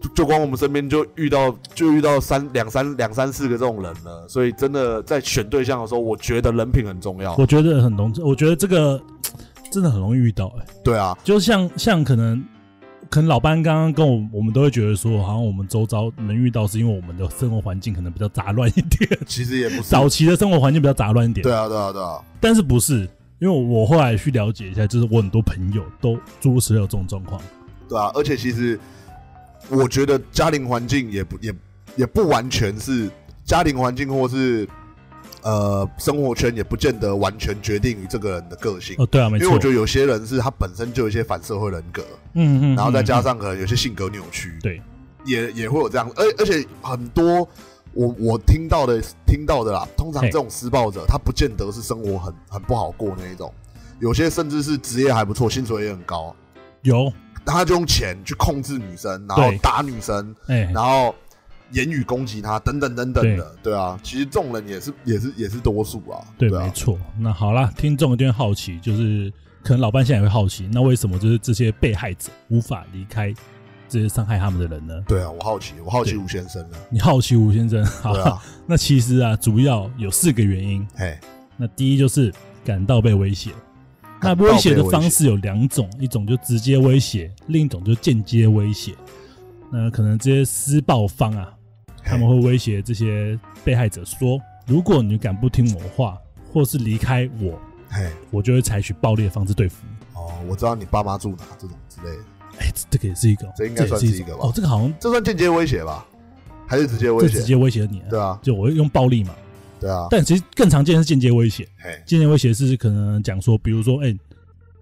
[0.00, 7.36] 就就光我们身边就遇到就遇到三两三两三四个这种人了，所以真的在选对象的时候，我觉得人品很重要。
[7.36, 8.98] 我觉得很容，我觉得这个
[9.70, 12.42] 真的很容易遇到、欸，对啊，就像像可能。
[13.12, 19.82] 可能老班刚刚跟我，我们都会觉得说，好像我们周遭能遇到，是因为我们的生活环境可能比较杂乱一点，其实也不是。
[19.82, 21.42] 早期的生活环境比较杂乱一点。
[21.42, 23.06] 对啊，对啊，对啊，但是不是？
[23.38, 27.38] 因为我后来去了解一下，就是我很多朋友都诸如此类有这种状况。
[27.86, 28.80] 对啊，而且其实
[29.68, 31.54] 我觉得家庭环境也不也
[31.96, 33.10] 也不完全是
[33.44, 34.66] 家庭环境，或是
[35.42, 38.96] 呃生活圈，也不见得完全决定于这个人的个性。
[38.98, 39.44] 哦，对啊，没错。
[39.44, 42.02] 因为我觉得有些人是他本身就有一些反社会人格，
[42.34, 44.80] 嗯嗯，然后再加上上可能有些性格扭曲，对，
[45.24, 47.48] 也也会有这样，而而且很多
[47.92, 53.52] 我我听到的听到的啦，通常这种施暴者他不见得是生活很很不好过那一种，
[54.00, 56.34] 有些甚至是职业还不错，薪水也很高，
[56.82, 57.12] 有。
[57.44, 61.12] 他就用钱去控制女生，然后打女生，哎，然后
[61.72, 66.98] 言语攻击他，等等等等的，对啊，其实这种人也是也是也是多数啊，对，啊没，错。
[67.18, 69.32] 那好啦，听众有点好奇，就是
[69.62, 73.34] 可能老班现在也会好奇，那为什么就是这些被害者无法离开
[73.88, 74.94] 这些伤害他们的人呢？
[75.06, 80.86] 对啊，我好奇，我好奇对吴先生了，你好奇吴先生，好对，啊， 那其实啊，主要有四个原因。
[80.94, 81.18] 嘿，
[81.56, 82.32] 那第一就是
[82.64, 83.50] 感到被威胁，
[84.20, 88.94] 那威胁的方式有两种，一种就直接威胁，另一种就间接威胁。
[89.74, 91.50] 那可能这些施暴方啊，
[92.04, 96.18] 他们会威胁这些被害者说：“如果你敢不听我话，
[96.52, 100.20] 或是离开我，嘿，我就会采取暴力的方式对付你。
[100.20, 102.22] 哦，我知道你爸妈住哪这种之类的，”
[102.58, 106.06] 哎，这这个也是一个，这应该算是一个吧哦，这个好像这算间接威胁吧？
[106.66, 107.32] 还是直接威胁？
[107.32, 109.34] 这直接威胁你啊，对啊，就我会用暴力嘛。
[109.80, 114.14] 对啊，但其实更常见的是间接威胁，嘿，间接威胁是可能讲说，比如说，哎，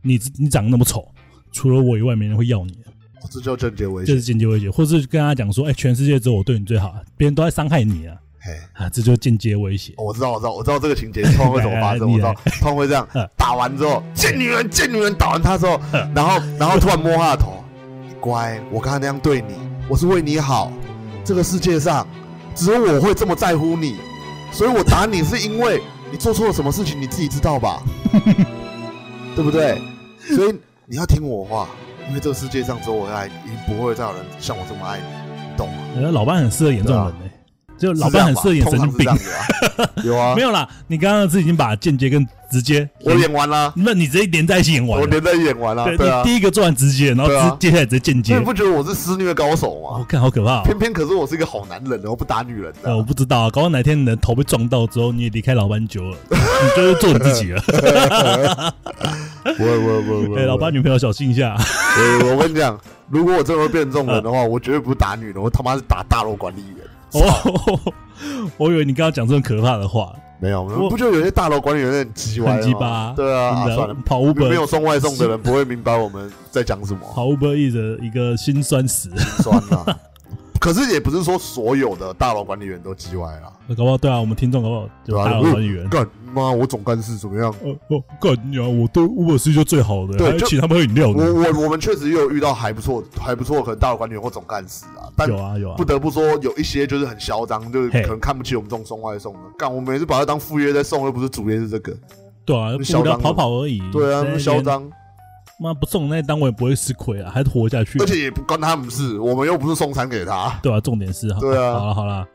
[0.03, 1.09] 你你长得那么丑，
[1.53, 2.79] 除了我以外，没人会要你。
[3.23, 8.85] 哦这叫间接威胁这是，间接威胁，或是跟他讲说，哎、全世界只有我对你最好，别人都在伤害你啊，哎。
[8.85, 9.93] 啊，这就是间接威胁。
[9.97, 12.09] 哦我知道，我知道，我知道这个情节通常会怎么发生。
[12.11, 15.81] 我知道，通常会这样嗯，打完之后，贱女人，贱女人，打完他之后，
[16.15, 17.63] 然后，然后突然摸他的头，
[18.21, 19.55] 乖，我刚才那样对你，
[19.89, 20.73] 我是为你好。
[21.23, 22.07] 这个世界上
[22.55, 23.97] 只有我会这么在乎你，
[24.51, 25.81] 所以我打你是因为
[26.11, 27.83] 你做错了什么事情，你自己知道吧？
[29.37, 29.81] 对不对？
[30.35, 30.55] 所以
[30.87, 31.69] 你要听我话，
[32.11, 35.05] 因为这个世界上只有我会爱你，已经不会再有人像我这么爱你，
[35.53, 35.79] 你懂吗？
[35.95, 37.30] 呃老班很适合演这种人呢、
[37.81, 39.11] 就老班很适合演神经病
[40.05, 45.01] 有啊 没，有啦，你刚刚是已经把间接跟直接，我演完了，那你直接连在一起演完。
[45.01, 46.31] 我连在演完了，对对啊你。
[46.31, 48.45] 第一个做完直接，然后接下来直接间接你。
[48.45, 49.97] 不觉得我是施虐高手吗？
[49.99, 50.63] 我看好可怕、哦。
[50.65, 53.03] 偏偏可是我是一个好男人，我不打女人的，我。
[53.03, 56.37] 不知道啊，搞到哪天你的头被撞到之后，你也离开老班久了， 你
[56.77, 57.63] 就是做你自己了。
[59.57, 61.57] 不会不会不会不老班女朋友小心一下。
[62.23, 66.77] 我我跟你讲，如果我真的会变成这种人的话，我绝对不是打女人，我他妈是打大楼管理员。
[67.19, 67.93] 哦，
[68.57, 73.13] 我以为你刚刚讲这种可怕的话，没有，我不就有些大楼管理员很鸡歪很吗鸡巴。
[73.17, 79.11] 对啊，算了，跑没 Uber 有送外送的人不会明白我们在讲什么，跑 Uber 一的一个心酸史。
[79.43, 79.99] 酸啊。
[80.61, 83.51] 可是也不是说所有的大楼管理员都鸡歪啦。
[83.71, 85.89] 搞不好对啊，我们听众搞不好就大佬管理员。
[85.89, 87.51] 干妈，我总干事怎么样？
[87.65, 88.69] 哦哦，干你啊！
[88.69, 91.15] 我对 Uber 是就最好的，对请他们喝饮料我。
[91.15, 99.41] 我我们确实也有遇到还不错还不错，可能大楼管理员或总干事啊，但有啊有啊不，得不说，有一些就是很嚣张，就是可能看不起我们这种送外送的。
[99.59, 101.97] 干，我们也是把他当副业在送，又不是主业是这个。
[102.45, 103.81] 对啊，嚣张跑跑而已。
[103.91, 104.89] 对啊，嚣，张，
[105.63, 107.99] 妈不送那一单我也不会吃亏啊，还是活下去。
[107.99, 110.59] 而且也不关他们事，我们又不是送餐给他。
[110.63, 112.27] 对啊，重点是哈，对啊 好了好了，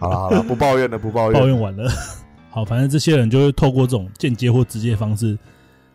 [0.00, 1.38] 好了好了， 不抱怨了，不抱怨。
[1.38, 1.90] 抱怨完了。
[2.48, 5.38] 好，反正这些人就会透过这种间接或直接的方式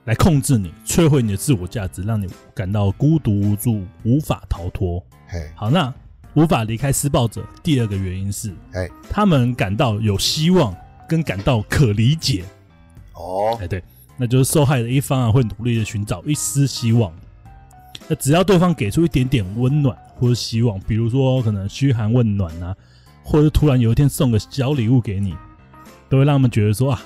[0.04, 5.04] 来控制你，摧毁你的自我价值，让你感到孤独无助，无法逃脱。
[5.28, 5.91] 嘿，好，那
[6.36, 10.76] 无法离开施暴者，第二个原因是，哎他们感到有希望，
[11.10, 12.45] 跟感到可理解。
[13.13, 13.84] 哦，哎，对，
[14.17, 17.12] 那就是受害的一方啊，会努力的寻找一丝希望。
[18.08, 22.75] 那只要对方给出一点点温暖或者希望，比如说可能嘘寒问暖啊，
[23.23, 25.36] 或者突然有一天送个小礼物给你，
[26.08, 27.01] 都会让他们觉得说啊，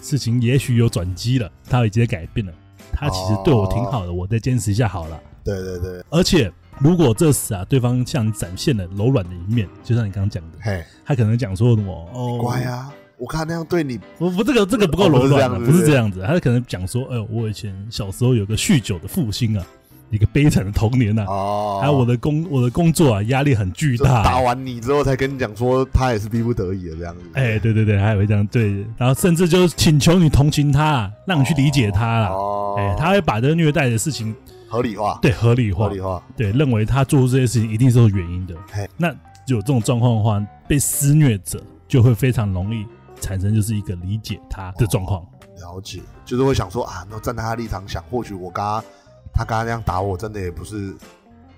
[0.00, 2.52] 事情也许有转机了，他有一些改变了，
[2.92, 5.20] 他其实对我挺好的，我再坚持一下好了。
[5.44, 19.62] 对对对，而且如果这时啊，对方向你展现了柔软的一面，就像你刚刚讲的，嘿，他可能讲说什么哦，乖啊，我看那样对你，不不，这个这个不够柔软啊，不是这样子，他可能讲说，哎呦，我以前小时候有个酗酒的父亲啊，
[20.08, 27.20] 一个悲惨的童年呐、啊，哦，还有我的工我的工作啊，压力很巨就大、打完你之后才跟你讲说他也是逼不得已的这样子。
[27.34, 32.28] 哎，对对对，还会这样对，然后甚至就是请求你同情他啊，让你去理解他啦。
[32.30, 34.34] 哦，哎，他会把这个虐待的事情
[34.66, 38.54] 合理化，对合理化，合理化，对，认为他做出这些事情一定是有原因的。
[38.72, 38.88] 嘿。
[38.96, 39.08] 那
[39.46, 42.86] 有这种状况的话，被施虐者就会非常容易
[43.20, 45.24] 产生就是一个理解他的状况。
[45.56, 48.84] 了解，就是会想说啊，那站在他立场想，或许我刚刚
[49.32, 50.94] 他刚刚那样打我，真的也不是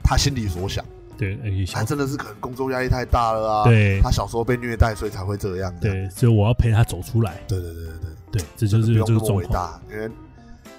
[0.02, 0.84] 他心里所想，
[1.16, 5.72] 对，哎，他小真的是可能工作压力太大了啊，对他小时候被虐待，所以才会这样。
[5.80, 7.40] 对，所以我要陪他走出来。
[7.46, 7.92] 对对对对
[8.32, 9.36] 对，对，这就是这个状况。
[9.36, 10.10] 伟大，因为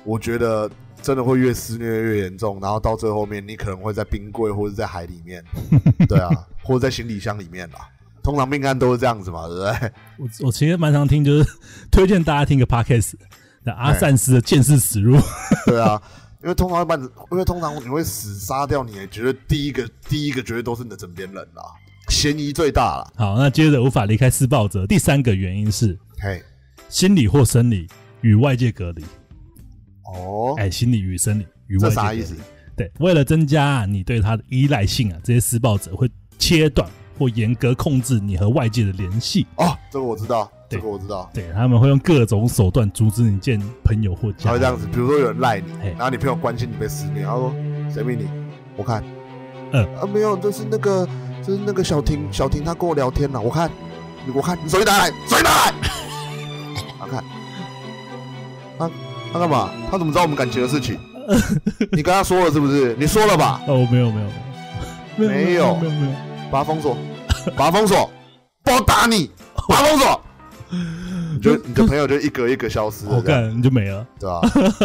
[0.04, 0.70] 我觉得
[1.02, 5.42] 真的会越肆虐越严重，然后到最后面你可能会在冰柜或者在海里面，
[6.10, 6.30] 对啊，
[6.62, 7.88] 或者在行李箱里面啦。
[8.24, 9.92] 通常命案都是这样子嘛，对不对？
[10.18, 11.50] 我我其实蛮常听，就是
[11.92, 13.14] 推荐大家听个 podcast，
[13.64, 15.18] 那阿善斯的《见识实录》。
[15.68, 16.02] 对啊，
[16.42, 21.64] 因为通常会把你，因为通常你会死杀掉你，觉得第一个第一个绝对都是你的枕边人啦，
[22.10, 23.14] 嫌疑最大了。
[23.18, 26.42] 好，那接着无法离开施暴者，第三个原因是嘿，
[26.90, 27.88] 心理或生理
[28.22, 29.04] 与外界隔离。
[30.06, 32.36] 哦，哎，心理与生理与外界隔离这啥意思？？
[32.76, 36.10] 对，为了增加啊你对他的依赖性啊，这些施暴者会
[36.40, 36.90] 切断
[37.24, 39.48] 或严格控制你和外界的联系。
[39.56, 41.30] 哦，这个我知道，这个我知道。
[41.34, 44.32] 对，他们会用各种手段阻止你见朋友或。
[44.34, 47.54] 他会这样子，比如说有人赖你，然后你朋友关心你被撕灭，他说
[47.94, 48.28] 谁密你？
[48.76, 49.04] 我看，
[49.72, 51.08] 嗯啊没有，就是那个
[51.46, 53.72] 就是那个小婷，小婷她跟我聊天了，我看，
[54.34, 55.74] 我看你手机拿来，手机拿来，
[57.00, 57.24] 他看，
[58.78, 58.92] 他
[59.32, 59.70] 他干嘛？
[59.90, 61.00] 他怎么知道我们感情的事情？
[61.94, 62.96] 你跟他说了是不是？
[63.00, 63.62] 你说了吧？
[63.68, 64.28] 哦，没有没有
[65.18, 66.12] 没有 没有没有没有，
[66.52, 66.98] 把他封锁，
[67.56, 68.10] 把他封锁，
[68.64, 69.30] 不然我打你，
[69.68, 70.22] 把他封锁。
[70.70, 74.06] 你就你的朋友就一格一格消失了，我干你就没了。
[74.20, 74.42] 对吧？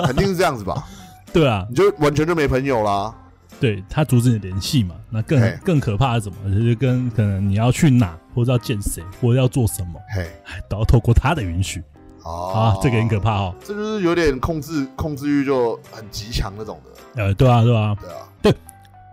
[0.07, 0.85] 肯定是这样子吧？
[1.33, 3.15] 对啊，你就完全就没朋友啦。
[3.61, 6.55] 对他阻止你联系嘛，那更更可怕的是什么？
[6.55, 11.83] 就是跟可能你要去哪，或者要见谁，或者要做什么，嘿，哎，都要透过他的允许
[12.23, 13.55] 哦啊，这个很可怕哦。
[13.65, 16.81] 这就是有点控制控制欲就很极强那种
[17.17, 18.28] 的，呃，对啊，对啊，对啊，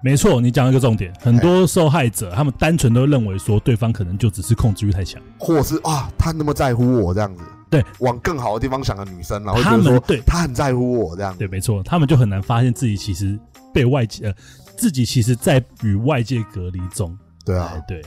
[0.05, 7.41] 没错，你讲一个重点，很多受害者他们单纯都认为说对方可能就只是控制欲太强，或是啊，他那么在乎我这样子，
[7.71, 10.21] 对，往更好的地方想的女生，然后他们对。
[10.23, 13.35] 他很在乎我这样子，对，没错，他们就很难发现自己其实
[13.73, 14.33] 被外界呃，
[14.77, 17.17] 自己其实在与外界隔离中。
[17.43, 17.73] 对啊。
[17.75, 17.99] 哎，，对。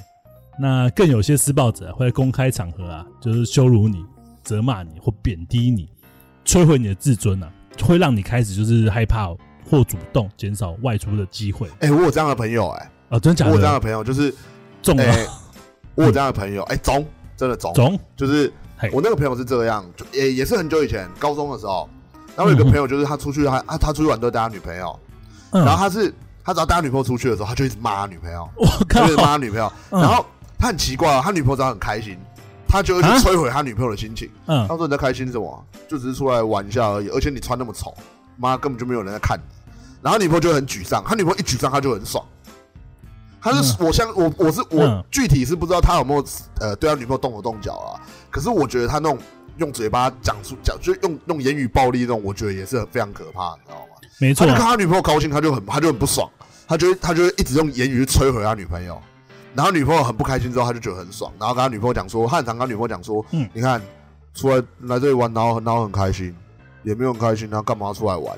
[0.57, 4.05] 那更有些施暴者会在公开场合啊，就是羞辱你、
[4.45, 5.89] 责骂你或贬低你，
[6.45, 7.51] 摧毁你的自尊啊，
[7.83, 9.35] 会让你开始就是害怕
[9.71, 13.83] 或主动减少外出的机会哎，我有这样的朋友，哎，啊，真的假我有这样的的？
[13.83, 14.35] 朋友，就是
[14.83, 15.27] 中了，哎，
[15.95, 18.53] 我有这样的朋友，哎，中真的中，中就是
[18.93, 21.89] 我那个朋友是这样，就也也是很久以前高中的时候，
[22.37, 24.99] 然后有一个朋友就是他出去，他他他出去玩都带他女朋友，
[25.51, 26.13] 嗯然后他是
[26.45, 28.49] 他只要带他女朋友出去的时候，他就一直骂他女朋友。
[28.57, 30.25] 我靠他就，是骂他女朋友，嗯然后
[30.59, 32.17] 他很奇怪哦，他女朋友只要很开心，
[32.69, 34.31] 他就会去啊摧毁他女朋友的心情。
[34.47, 35.65] 嗯他说你在开心什么？
[35.89, 37.95] 就只是出来玩一下而已，而且你穿那么丑，
[38.37, 39.43] 妈根本就没有人在看你。
[40.03, 42.25] 然后女朋友就很沮丧，他女朋友一沮丧他就很爽。
[43.41, 46.25] 他是、我相我我是我、嗯具体是不知道他有没有
[46.61, 49.19] 呃对他女朋友动手动脚啊，可是我觉得他那种
[49.59, 53.97] 用嘴巴讲出讲就用用言语暴力那种，我觉得也是非常可怕，你知道吗？
[54.19, 56.29] 没错他就，看他女朋友高兴，他就很他就很不爽，
[56.67, 59.01] 他就他就会一直用言语去摧毁他女朋友。
[59.55, 63.81] 然后女朋友很不开心之后，他就觉得很爽，然后跟他女朋友讲说，他很常跟他女朋友讲说，嗯你看
[64.35, 66.35] 出来来这里玩，然后然后很开心，
[66.83, 68.37] 也没有很开心，然后干嘛出来玩，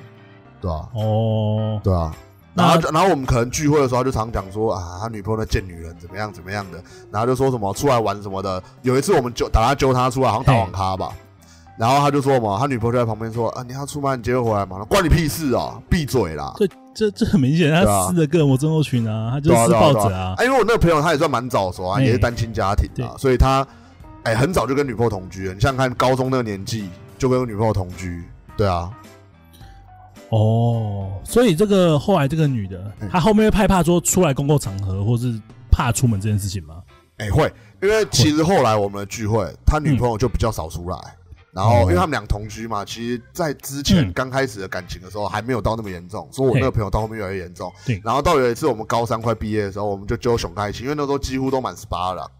[0.60, 2.14] 对啊、哦，对啊。
[2.52, 8.62] 然后然后我们可能聚会的时候，他就常讲说啊，他女朋友那贱女人怎么样怎么样的，然后就说什么出来玩什么的。
[8.82, 11.10] 有一次我们就打他揪他出来，好像打网咖吧，
[11.78, 16.52] 然后他就说嘛，他女朋友就在旁边说啊，你要出门你结婚回来嘛，关你屁事啊，闭嘴啦。
[16.56, 19.94] 这这这很明显，他撕的个人我症候群啊，他就是施对啊对啊。
[19.94, 23.06] 暴者啊，因为我那个朋友他也算蛮早熟啊，哎也是单亲家庭对。
[23.06, 23.64] 啊，所以他
[24.24, 25.54] 哎很早就跟女朋友同居了。
[25.54, 28.24] 你想想看，高中那个年纪就跟女朋友同居，
[28.56, 28.90] 对啊，
[30.30, 33.08] 哦，所以这个后来这个女的，嗯。
[33.10, 36.82] 她后面会害怕说出来公共场合，或是怕出门这件事情吗？
[37.18, 37.52] 哎会，
[37.82, 40.96] 因为其实后来我们的聚会，他女朋友就比较少出来。
[41.52, 44.12] 然后，因为他们俩同居嘛，其实，在之前嗯。
[44.12, 47.72] 刚开始的感情的时候，还没有到那么严重，所以我那个朋友到后面越来越严重。
[47.84, 48.00] 对。
[48.04, 52.30] 然后到有一次我们高三快毕业的时候，我们就揪熊开一起，因为那时候几乎都满十八了，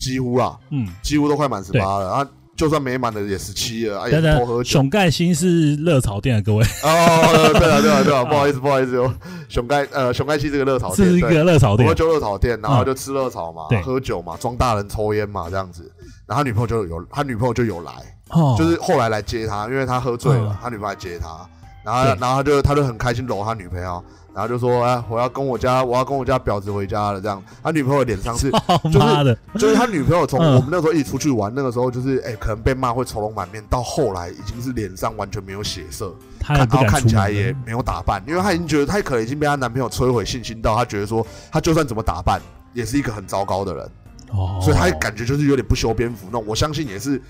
[0.00, 4.70] 几乎啦，嗯，几乎都快满十八了，啊，就算没满的也十七了，啊，也等等偷喝，酒。
[4.70, 9.12] 熊盖新是热炒店的各位，哦，对了对了对了， 不好意思不好意思，哦
[9.48, 11.34] 熊盖呃熊盖新这个热炒店，是一对。
[11.34, 11.86] 个热炒店。
[11.86, 12.86] 我们，就热炒店，然后嗯。
[12.86, 15.90] 就吃热炒嘛对，喝酒嘛，装大人抽烟嘛，这样子。
[16.26, 17.92] 然后他女朋友就有，他女朋友就有来，
[18.30, 21.48] 哦，就是后来来接他，因为他喝醉了嗯，他女朋友来接他，
[21.86, 27.40] 然后然后他就他就很开心搂他女朋友，然后就说哎，我要跟我家我要跟我家婊子回家了，这样。
[27.62, 30.56] 他女朋友脸上是 哦就是的，就是他女朋友从嗯。
[30.56, 42.40] 我们那时候一起出去玩，那个时候就是哎、可能被骂会愁容满面，到后来已经是脸上完全没有血色，看然后看起来也没有打扮，因为她已经觉得她可能已经被她男朋友摧毁信心到，她觉得说她就算怎么打扮，
[42.72, 43.90] 也是一个很糟糕的人，
[44.32, 46.44] 哦，所以她感觉就是有点不修边幅那种。
[46.46, 47.22] 我相信也是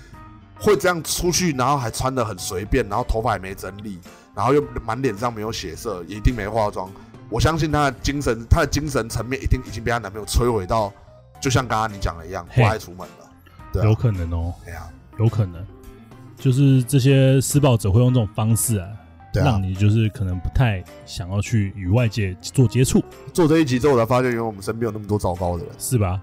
[0.59, 3.99] 会这样出去，然后还穿的很随便，然后头发也没整理，
[4.37, 6.87] 然后又满脸上没有血色，也一定没化妆。
[7.27, 10.93] 我相信她的精神，她的精神层面一定已经被她男朋友摧毁到，
[11.41, 13.31] 就像刚刚你讲的一样，不爱出门了。
[13.73, 15.65] 对有啊，可能哦，对啊，有可能，
[16.37, 18.87] 就是这些施暴者会用这种方式啊，
[19.33, 19.61] 对啊让。
[19.63, 23.03] 你就是可能不太想要去与外界做接触，
[23.33, 25.73] 做这一集之后，我才发现，原来我们身边有那么多糟糕的人。
[25.79, 26.19] 是吧？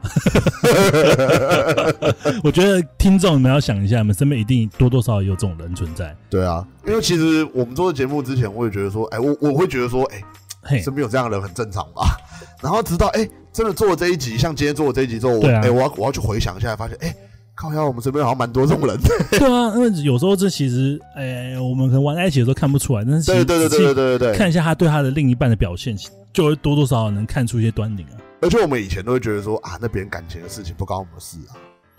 [2.42, 6.14] 我觉得听众你们要想一下，你们身边一定多多少少有这种人存在。
[6.30, 10.22] 对啊，因为其实我们做这节目之前，我也觉得说，哎、我我会觉得说，哎、
[10.62, 12.16] 嘿，身边有这样的人很正常吧。
[12.62, 17.14] 然后直到哎、真的做了这一集，像今天做了这一集之后，我哎、对啊我要我要去回想一下，发现哎、
[17.55, 18.98] 靠下，我们身边好像蛮多这种人。
[19.30, 25.96] 对啊，因为有时候这其实，哎，我们可能玩在一起的时候看不出来，但是对对对对对对对，看一下他对他的另一半的表现，
[26.32, 28.18] 就会多多少少能看出一些端倪啊。
[28.40, 31.55] 而且我们以前都会觉得说啊，那别人感情的事情不关我们的事啊，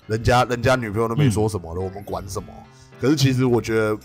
[0.08, 2.50] 人家人家女朋友都没说什么的，我们管什么？
[3.00, 3.98] 可是其实我觉得，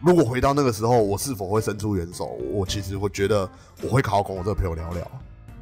[0.00, 2.26] 如果回到那个时候，我是否会伸出援手？
[2.50, 3.48] 我其实会觉得
[3.82, 5.10] 我会好好跟我这个朋友聊聊。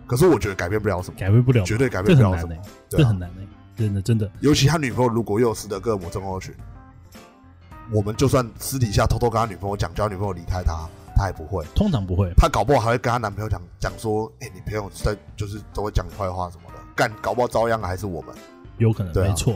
[0.06, 2.54] 可是我觉得改变不了什么，改变不了，绝对改变不了什么，
[2.88, 3.42] 这很难的。
[3.80, 4.30] 真的真的。
[4.40, 6.54] 尤其他女朋友如果又有斯德哥尔摩症候群，
[7.92, 11.64] 我们就算私底下偷偷跟他女朋友讲，叫他女朋友离开他，他也不会。
[11.74, 18.34] 通常不会，他搞不好还会跟他男朋友讲讲说，哎、你朋友在就是都会讲你坏话什么的，干搞不好遭殃的还是我们。
[18.78, 19.54] 有可能，没错。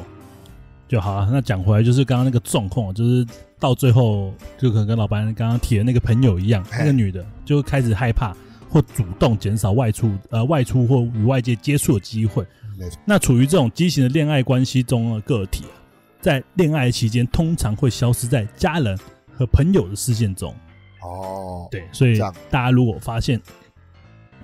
[0.87, 1.29] 就好了。
[1.31, 3.27] 那讲回来，就是刚刚那个状况，就是
[3.59, 8.37] 到最后，就可能跟老白刚刚提的那个朋友一样，那个女的就开始害怕
[8.69, 12.47] 或主动减少外出，呃，外出或与外界接触的机会。
[12.79, 15.75] 没错，那处于这种畸形的恋爱关系中的个体啊，
[16.21, 18.99] 在恋爱期间通常会消失在家人
[19.33, 20.55] 和朋友的视线中。
[21.03, 22.19] 哦，对，所以
[22.51, 23.41] 大家如果发现，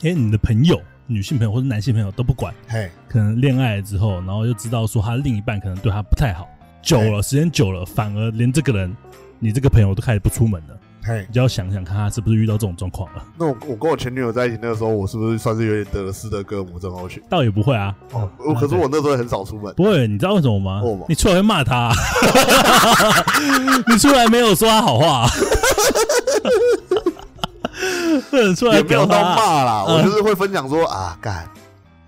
[0.03, 6.49] 哎，你的朋友、女性朋友或者男性朋友都不管，嘿，可能恋爱了之后，然后又知道说他另一半可能对他不太好，
[6.83, 8.97] 久了时间久了，反而连这个人，
[9.39, 13.25] 你这个朋友都开始不出门了，嘿，你就要想想看他是不是遇到这种状况了。
[13.39, 17.23] 那我我跟我前女友在一起那个时候，我是不是算是有点得了斯德哥尔摩症候群？
[17.29, 19.75] 倒也不会啊，哦，我可是我那时候很少出门。
[19.75, 21.07] 不会，你知道为什么吗为什么？
[21.09, 21.93] 你出来会骂他、啊
[23.89, 25.27] 你出来没有说他好话、
[28.33, 31.49] 你出来也没有到屌他啊，骂啦，嗯我就是会分享说啊，干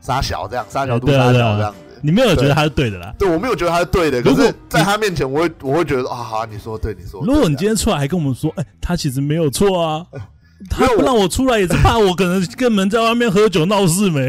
[0.01, 1.79] 杀小这样，杀小度对啊对啊杀小这样子。
[2.03, 3.15] 你没有觉得他是对的啦。
[3.19, 7.27] 对我没有觉得他是对的，可是在他面前，我会我会觉得啊，好，你说对，你说对。
[7.33, 10.05] 如果你今天出来还跟我们说，哎、他其实没有错啊，
[10.69, 14.27] 他不让我出来也是怕我可能根本在外面喝酒闹事没。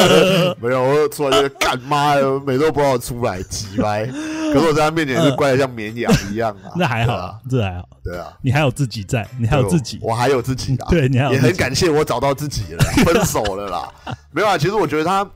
[0.60, 4.06] 没有，我出来就干妈的，每次都不让我出来，鸡掰。
[4.52, 6.72] 可是我在他面前是乖的像绵羊一样啊。
[6.76, 10.88] 那还好啊，这还好，对啊，你还有自己在，你还有自己，我还有自己啊。
[10.90, 13.88] 对你还有自己也很感谢我找到自己了，分手了啦。
[14.30, 15.26] 没有啊，其实我觉得他，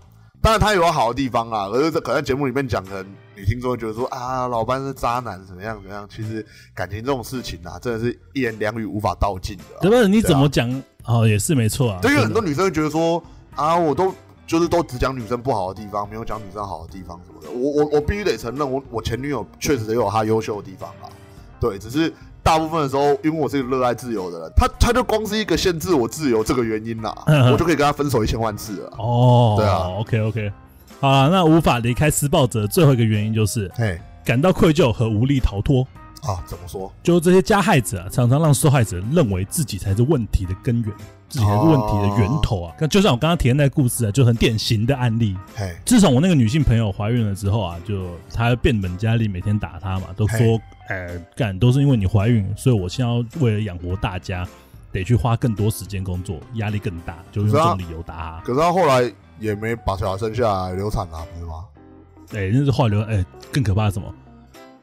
[0.46, 6.08] 当然他有好的地方啊，可是这可能在节目里面讲，可能女听众会觉得说啊，老班是渣男，怎么样怎么样。
[6.08, 10.06] 其实感情这种事情啊，真的是一言两语无法道尽的啊、对不？
[10.06, 10.70] 你怎么讲？
[11.04, 11.98] 哦，也是没错啊。
[12.00, 13.20] 对，因为很多女生会觉得说
[13.56, 14.14] 啊，我都
[14.46, 17.50] 就是都只讲女生不好的地方，没有讲女生好的地方什么的。
[17.50, 21.10] 我我我必须得承认，我我前女友确实也有她优秀的地方啊。
[21.58, 22.14] 对，只是
[22.46, 28.92] 大部分的时候，因为我是一个热爱自由的人，他他就光是一个限制我自由这个原因啦，嗯我就可以跟他分手一千万次了。
[28.98, 30.52] 哦，对啊，OK OK，
[31.00, 35.84] 好了，那无法离开施暴者最后一个原因就是嘿，感到愧疚和无力逃脱。
[36.22, 36.90] 啊，怎么说？
[37.02, 40.92] 就这些加害者啊，常常让受害者认为自己才是问题的根源，
[41.28, 42.74] 自己才是问题的源头啊。
[42.78, 45.36] 那就像我刚刚提的那个故事啊，就很典型的案例。
[45.54, 54.46] 嘿，自从我那个女性朋友怀孕了之后啊，就她变本加厉，每天打她嘛，都说，呃，干都是因为你怀孕，所以我现在要为了养活大家，
[54.92, 58.42] 得去花更多时间工作，压力更大，就用这种理由打她。
[58.44, 61.64] 可是她后来也没把小孩生下来，流产了，不是吗？
[62.32, 64.12] 哎、那是后来留，哎、更可怕什么？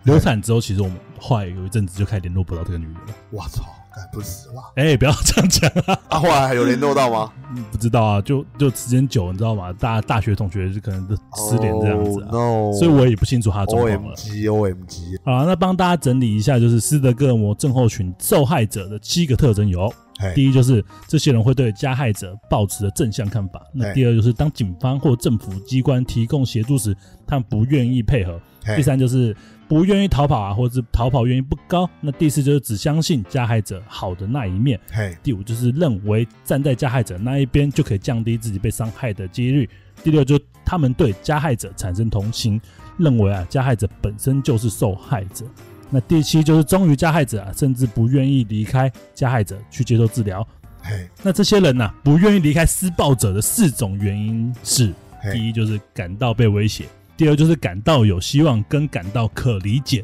[0.03, 3.13] 流产之后，其实我们后来有一阵子就开始联络不到这个女人了。
[3.31, 3.63] 我操，
[3.95, 4.55] 干不死了。
[4.75, 5.99] 哎、不要这样讲啊！
[6.09, 7.31] 啊，后来还有联络到吗？
[7.55, 9.71] 嗯不知道啊，就就时间久，你知道吗？
[9.73, 14.15] 大大学同学就可能都失联这样子啊 Oh, no 所以我也不清楚他的状 O 况 M 了。
[14.15, 19.87] G O M G，好了，那帮大家整理一下，就是斯德哥尔摩症候群受害者的七个特征有：
[20.19, 26.95] 嘿，第一，就是这些人会对加害者抱持的正向看法；那嘿第二，就是当警方或政府机关提供协助时，
[27.27, 28.33] 他们不愿意配合；
[28.65, 29.35] 嘿第三，就是
[29.73, 39.67] 不愿意逃跑啊，或者是逃跑原因不高；那第四，就是只相信加害者好的那一面；嘿，第五，就是认为站在加害者那一边就可以降低自己被伤害的几率；
[40.03, 42.61] 第六，就他们对加害者产生同情，
[42.99, 45.43] 认为啊加害者本身就是受害者。
[45.89, 50.47] 那第七就是忠于加害者啊，甚至不愿意离开加害者去接受治疗。
[50.83, 54.93] 嘿，那这些人呢、不愿意离开施暴者的四种原因是：
[55.31, 60.03] 第，一就是感到被威胁，第二就是感到有希望跟感到可理解，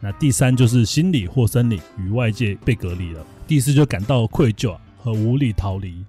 [0.00, 6.04] 那第三就是心理或生理与外界被隔离了，第四就感到愧疚啊和无力逃离。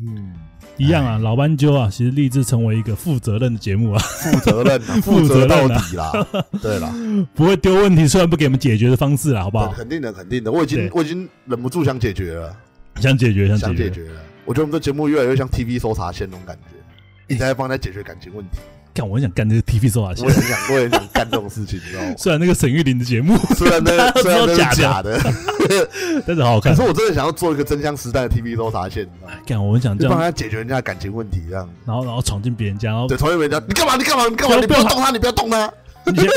[0.00, 0.32] 嗯，
[0.76, 6.12] 一样啊，老斑鸠啊，其实立志成为一个负责任的节目啊，负责任啊， 负负责到底啦。
[6.60, 6.92] 对啦，
[7.32, 9.72] 不会丢问题，虽然不给我们解决的方式啦，好不好？
[9.72, 12.56] 肯定的，肯定的，我已经我已经忍不住想解决了，
[12.96, 14.06] 想解决，想解决。
[14.44, 18.58] 我觉得我们这节目越来越像 TV 搜查线那种感觉，一直在帮他解决感情问题。
[18.94, 20.36] 干，我很想干这个 TV 搜查线我也。
[20.36, 22.14] 很想，我也想干这种事情，你知道吗？
[22.16, 25.20] 虽然那个沈玉琳的节目，虽然那 大家都知虽然是假的，
[26.26, 26.88] 但是好好看可是。
[26.88, 29.34] 我真的想要做一个真香时代的 TV 搜查线，你知道吗？
[29.44, 31.68] 干，我很想这样，就帮他解决人家的感情问题，这样。
[31.84, 33.96] 然后然后闯进别人家，然后对，从来没人家，你干嘛？
[33.96, 34.26] 你干嘛？
[34.28, 34.56] 你干嘛？
[34.60, 35.72] 你不要动他，你不要动他。
[36.06, 36.30] 你以前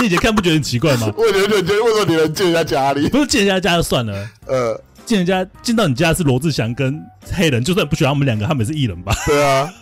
[0.00, 1.10] 你以前看不觉得很奇怪吗？
[1.16, 3.08] 我有点觉得，为什么你能进人家家里？
[3.08, 7.00] 不是进人家家就算了，呃，进人家进到你家是罗志祥跟
[7.32, 9.14] 黑人，就算不喜欢他们两个，他们也是艺人吧？
[9.26, 9.72] 对啊，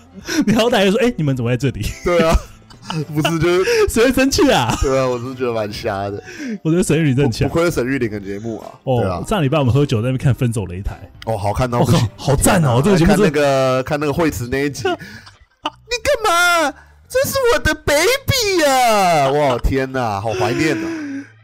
[0.47, 1.85] 你好歹就说，哎、你们怎么在这里？
[2.05, 2.37] 对啊，
[3.15, 4.75] 不是就是 谁会生气啊？
[4.81, 6.23] 对啊，我是觉得蛮瞎的。
[6.63, 7.49] 我觉得沈玉玲真强。
[7.49, 10.97] 不愧是沈玉玲的节目啊，对哦啊，，上礼拜我们喝酒在那边看《分手擂台
[11.27, 16.33] 哦，好看到我靠，好赞哦这个节目看那真个看那个惠慈那一集， 你干
[16.71, 16.75] 嘛？
[17.11, 19.31] 这是我的 baby 啊！
[19.31, 20.85] 哇，天哪，好怀念啊！》，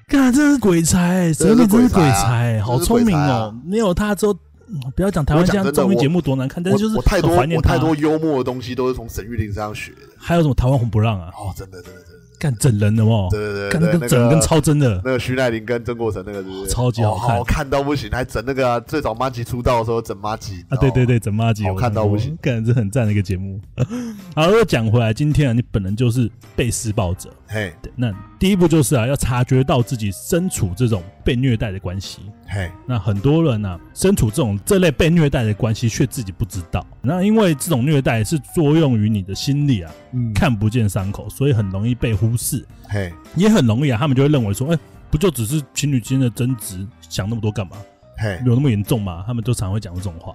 [0.06, 3.54] 看真是鬼才，真的是琳真是鬼鬼才好聪明哦！
[3.66, 4.36] 没有他之后，
[4.68, 9.98] 嗯不要讲台湾我讲真的现在综艺节目多难看，但是就是我我太多很怀念太多幽默的东西都是从沈玉琳身上学的。
[10.16, 11.28] 还有什么台湾红不让啊？
[11.36, 16.66] 哦，真的，真的，真的，干整人的哦，对对对干，那那个整跟超真的，那个徐乃麟跟曾国成那个，是？
[16.68, 23.60] 超级好看看到不行，还整那个啊最早妈吉出道的时候整妈吉啊，对对，对，整妈吉，好看到不行，干这很赞的一个节目。
[24.34, 32.20] 好，又讲回来，今天啊，你本人就是被施暴者，嘿，那第一步就是啊，要察觉到自己身处这种被虐待的关系。
[32.46, 36.86] 嘿，那很多人呢、身处这种这类被虐待的关系，却自己不知道。
[37.02, 44.78] 那因为这种虐待是作用于你的心理啊，嗯，看不见伤口，所以很容易被忽视，嘿，也很容易啊，他们就会认为说，哎、
[45.10, 47.76] 不就只是情侣之间的争执，想那么多干嘛？
[48.18, 49.24] 嘿，有那么严重吗？
[49.26, 50.34] 他们都常会讲这种话。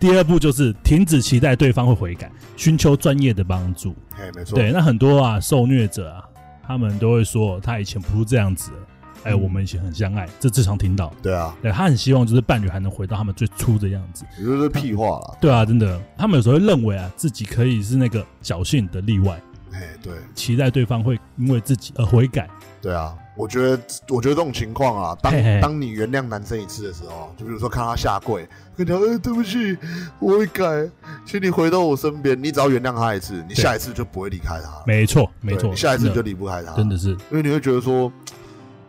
[0.00, 3.94] 第二步就是停止期待对方会悔改，寻求专业的帮助。
[4.10, 6.24] 嘿，没错，对，那很多啊受虐者啊，
[6.66, 8.76] 他们都会说他以前不是这样子的，
[9.24, 11.12] 哎，嗯我们以前很相爱，这最常听到。
[11.22, 14.24] 对啊，对他很希望就是伴侣还能回到他们最初的样子。
[14.38, 15.36] 也就是屁话了。
[15.40, 19.40] 对啊，真的，他们有时候会认为啊自己可以是那个侥幸的例外，
[19.72, 22.48] 哎，对，期待对方会因为自己而悔改。
[22.80, 28.44] 对啊，我觉得，我觉得这种情况啊，当当你原谅男生一次的时候，就比如说看他下跪，
[28.76, 29.78] 跟你讲，哎、对不起，
[30.18, 30.90] 我会改，
[31.24, 32.36] 请你回到我身边。
[32.42, 34.82] 你只要原谅他一次，你下一次就不会离开他了。
[34.84, 38.12] 没错，没错，你下一次就离不开他，真的是因为你会觉得说，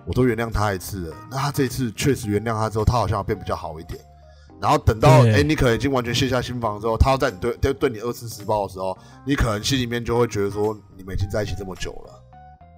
[0.05, 3.99] 我都原谅他一次了，那他这次确实原谅他之后，他好像要变比较好一点。
[4.61, 12.13] 然后等到对哎、你可能已经完全卸下心防之后，他要在你对对对你二次施暴的时候，你可能心里面就会觉得说，你们已经在一起这么久了，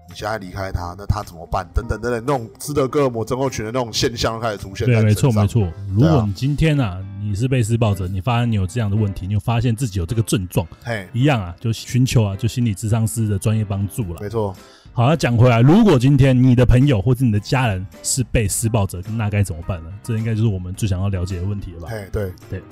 [0.10, 1.68] 你现在离开他，那他怎么办？
[1.76, 5.14] 等等等等，那种斯德哥尔摩症候群的那种现象开始出现在对，没。
[5.14, 5.68] 错没错。
[5.94, 14.22] 如果你今天啊你是被施暴者，你发现你有这样的问题，你有发现自己有这个症状，嘿，一样啊，就寻求啊就心理咨商师的专业帮助了。
[14.22, 14.56] 没错，
[14.96, 19.90] 好，那讲回来，如果今天你的朋友或者你的家人是被施暴者，那该怎么办呢？
[20.02, 21.90] 这应该就是我们最想要了解的问题了吧？
[21.92, 22.64] 哎，对对，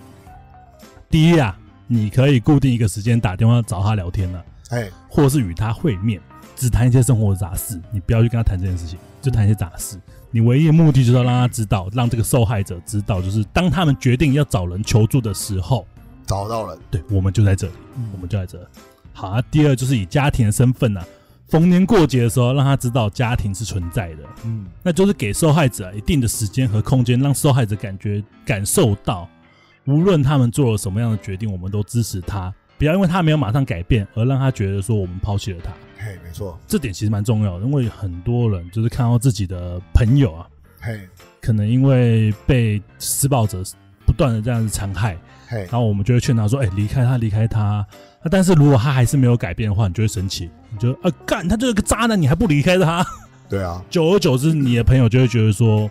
[1.10, 6.22] 第一啊，你可以固定一个时间打电话找他聊天了、啊，哎，或是与他会面，
[6.56, 10.00] 只谈一些生活的杂事，你不要去跟他谈这件事情，就谈一些杂事。
[10.32, 15.86] 你唯一的目的就是要让他知道，让这个受害者知道，就是当他们决定要找人求助的时候，
[16.26, 17.74] 找到了，对我们就在这里，
[18.14, 18.66] 我们就在这。
[19.12, 21.08] 好啊，第二就是以家庭的身份呢、啊，
[21.54, 29.30] 逢年过节的时候，让他知道家庭是存在的，嗯，那就是给受害者、啊、一定的时间和空间，让受害者感觉感受到，
[29.86, 35.72] 无论他们做了什么样的决定，我们都支持他，不要因为他没有马上改变，而让他觉得说我们抛弃了他。
[36.04, 40.48] 嘿，没错，这点其实蛮重要的，因为很多人就是看到自己的朋友啊，
[40.82, 41.08] 嘿，
[41.40, 43.62] 可能因为被施暴者
[44.08, 45.16] 不断的这样子残害，
[45.48, 45.60] 嘿。
[45.60, 47.86] 然，后我们就会劝他说：“哎、离开他，离开他。”
[48.24, 53.06] 那但是如果他还是没有改变的话，你就会生气，你就啊干，他就是个渣男，你还不离开他？
[53.50, 55.90] 对啊，久而久之，你的朋友就会觉得说：“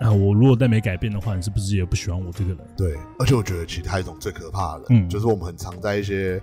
[0.00, 2.58] 啊，我如果再没改变的话，你是不是也不喜欢我这个人？
[2.76, 5.08] 对，而且我觉得其实还有一种最可怕的，嗯。
[5.08, 6.40] 就是我们很常在一些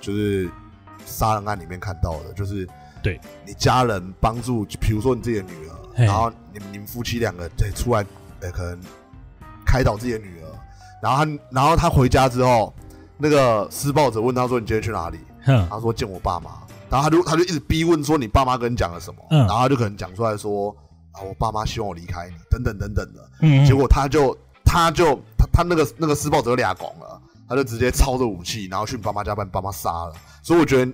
[0.00, 0.48] 就是
[1.06, 2.66] 杀人案里面看到的，就是
[3.02, 3.20] 对。
[3.46, 8.04] 你家人帮助，比如说你自己的女儿，然后你们你们夫妻两个对出来，
[8.40, 8.80] 呃，可能
[9.64, 10.48] 开导自己的女儿，
[11.02, 12.74] 然后他然后他回家之后，
[13.18, 15.18] 那个施暴者问他说：“你今天去哪里？”？”，
[15.68, 16.50] 他说：“见我爸妈。”
[16.88, 20.74] 然后他就他就一直逼问说：“你爸妈跟你讲了什么？”嗯然后他就可能讲出来说
[21.12, 30.12] ：“啊，我爸妈希望我离开你，等等等等的。”嗯，结果他就他就他他那个那个施暴者俩拱了，他就直接操着武器，然后去你爸妈家把你爸妈杀了。
[30.42, 30.92] 所以我觉得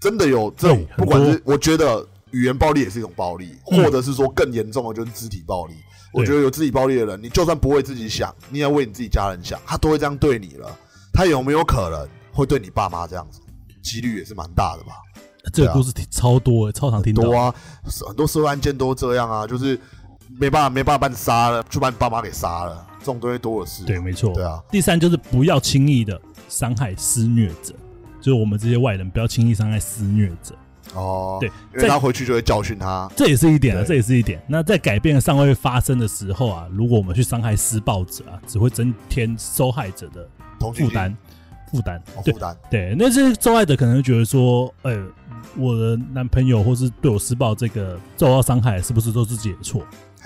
[0.00, 5.74] 真的有这种不管是我觉得语言暴力也是一种暴力，嗯或者是说更严重的就是肢体暴力。
[6.12, 10.76] 我觉得有肢体暴力的人，你就算不为自己想，你也要为你自己家人想，他都会这样对你了。
[11.16, 13.40] 他有没有可能会对你爸妈这样子？
[13.82, 14.92] 几率也是蛮大的吧。
[15.52, 17.22] 这个故事挺超多的，超常听到。
[17.22, 17.54] 多啊，
[18.06, 19.80] 很多社会案件都这样啊，就是
[20.38, 23.84] 没办法没办法把你杀了，就把你爸妈给杀了，这种东西多的是。
[23.84, 24.34] 对，没错。
[24.34, 27.72] 对啊，第三就是不要轻易的伤害施虐者，
[28.20, 30.54] 就是我们这些外人不要轻易伤害施虐者，
[30.94, 33.08] 哦，对因为他回去就会教训他。
[33.16, 34.42] 这也是一点啊，这也是一点。
[34.48, 40.28] 那在改变尚未发生的时候啊，如果我们去伤害施暴者啊，只会增添受害者的
[40.58, 41.16] 负担，
[41.70, 42.02] 负担。
[42.24, 45.04] 负担，对，那些受害者可能会觉得说，呃，
[45.56, 49.82] 我的男朋友或是对我施暴这个受到伤害，是不是都是自己的错？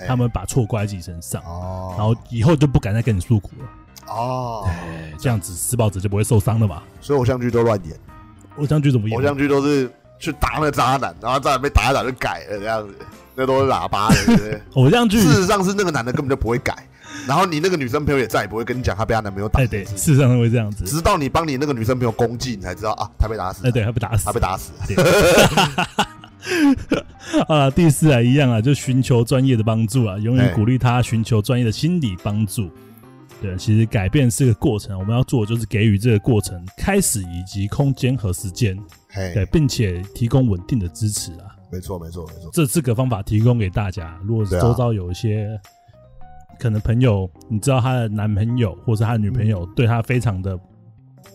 [0.07, 4.15] 他们把错怪在自己身上，哦，然后以后就不敢再跟你诉苦了。
[4.15, 6.83] 哦，哎，这样子施暴者就不会受伤了嘛？
[7.03, 7.95] 所以偶像剧都乱演，
[8.57, 9.19] 偶像剧怎么演？
[9.19, 12.95] 偶像剧都是去打那个渣男，然后渣男被打一打就改了这样子，
[13.35, 14.63] 那都是喇叭的，对不对？
[14.75, 16.89] 偶像剧，事实上是那个男的根本就不会改，
[17.27, 20.85] 然后你那个女生朋友也再也不会跟你讲她被她男朋友打哎，对，事实上会这样子。
[20.85, 24.33] 直到你帮你那个女生朋友攻击，你才知道啊，她被打死，哎，对，她被打死她。
[24.33, 24.73] 被打死，
[27.49, 32.71] 啊，第四啊，一样啊，就寻求专业的帮助啊，永远哎鼓励他寻求专业的心理帮助。
[33.43, 38.77] 对，其实改变是个过程，我们要做的就是给予这个过程开始以及空间和时间，
[39.15, 41.57] 对，嘿，并且提供稳定的支持啊。
[41.73, 44.19] 没错没错没错，这四个方法提供给大家。
[44.25, 45.49] 如果周遭有一些、
[46.61, 50.57] 可能朋友，你知道她的男朋友或是她的女朋友对她非常的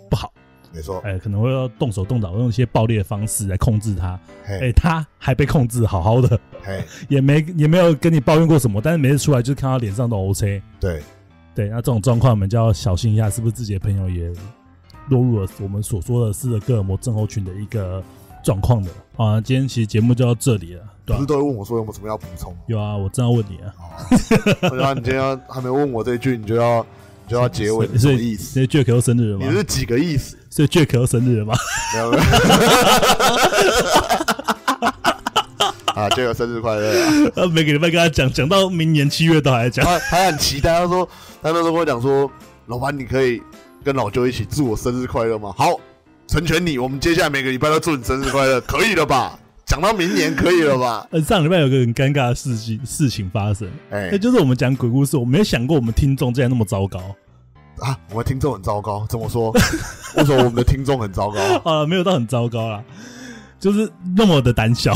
[0.10, 0.32] 不好，
[0.72, 4.20] 没错，哎、可能会要动手动脚，用一些暴力的方式来控制她。
[4.46, 10.62] 哎、嘿她还被控制好好的，嘿， 也没也没有跟你抱怨过什么，但是每次出来就是看到脸上都 OK。
[10.80, 11.02] 对，
[11.56, 14.32] 对，那这种状况我们就要小心一下，是不是自己的朋友也
[15.10, 18.04] 落入了我们所说的斯德哥尔摩症候群的一个
[18.44, 18.92] 状况的。
[19.18, 19.42] 啊？
[19.42, 22.56] 今天其实节目就到这里了，不是都会问我说有没有什么要补充？
[22.68, 23.74] 有啊，我正要问你啊，
[24.62, 26.86] 哦，然后你今天要还没问我这一句，你就要
[27.26, 28.54] 你就要结尾，什么意思？
[28.54, 29.46] 所以 Jack 又生日了吗？
[29.48, 30.36] 你是几个意思？
[30.50, 31.54] 所以 Jack 又生日了吗？
[31.94, 32.24] 没有没有。
[35.96, 37.32] 啊，这个生日快乐啊！
[37.36, 39.86] 呃，每个礼拜跟他讲，讲到明年七月都还在讲。
[39.86, 41.08] 他他很期待，他说
[41.42, 42.30] 他那时候跟我讲说，
[42.66, 43.42] 老板你可以
[43.82, 45.54] 跟老舅一起祝我生日快乐吗？
[45.56, 45.80] 好，
[46.28, 49.40] 成全你，我们接下来每个礼拜都祝你生日快乐，可以了吧？
[49.66, 51.08] 讲到明年可以了吧？
[51.12, 57.00] 呃，上礼拜有个很尴尬的事情事情发生，哎、那就是我们讲鬼故事，我没有想过我们听众竟然那么糟糕。
[57.80, 59.52] 啊，我们听众很糟糕，怎么说？
[60.16, 61.40] 为什么我们的听众很糟糕？
[61.70, 62.84] 啊，没有到很糟糕啦，
[63.60, 64.94] 就是那么的胆小，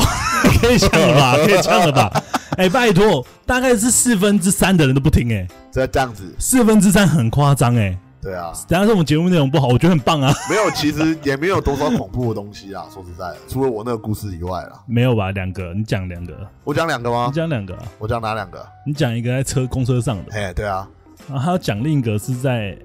[0.60, 1.36] 可以这样了吧？
[1.36, 2.22] 可以这样了吧？
[2.56, 7.98] 哎、拜托，大概是四分之三的人都不听、哎，这这样子，四分之三很夸张，哎。
[8.22, 10.30] 对啊，等下是我们节目内容不好，我觉得很棒啊。
[10.50, 12.84] 没有，其实也没有多少恐怖的东西啊。
[12.92, 15.30] 说实在的，除了我那个故事以外啦，没有吧？
[15.30, 17.32] 两个，你讲两个，我讲两个吗你吗？
[17.34, 18.66] 讲两个啊，我讲哪两个？
[18.86, 20.86] 你讲一个在车公车上的，嘿，对啊，
[21.28, 22.76] 然后还要讲另一个是在，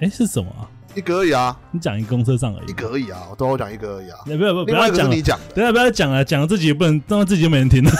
[0.00, 0.70] 哎、是什么啊？
[0.94, 2.72] 一个而已啊，你讲一个公车上而已一。
[2.74, 4.18] 个而已啊，我都要讲一个而已啊。
[4.24, 7.90] 不要不要不另外要讲了一个是你，讲的，等下不要讲了，讲了自己也不能，当然这集 又没人听了。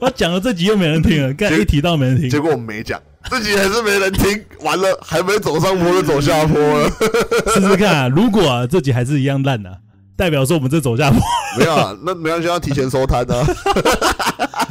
[0.00, 2.38] 我讲了这集又没人听了，刚才一提到没人听结。
[2.38, 3.00] 果我们没讲，
[3.30, 6.88] 自己还是没人听，完了还没走上坡就走下坡了。
[7.52, 9.78] 试试看啊，如果啊这集还是一样烂啊，
[10.16, 11.18] 代表说我们这走下坡。
[11.58, 13.44] 没有啊，那没关系，要提前收摊啊。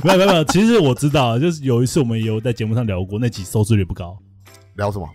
[0.03, 4.17] 没有没有没有，其实我知道啊，就是有一次我们也有在节目上聊过，那集收视率不高。
[4.75, 5.07] 聊什么？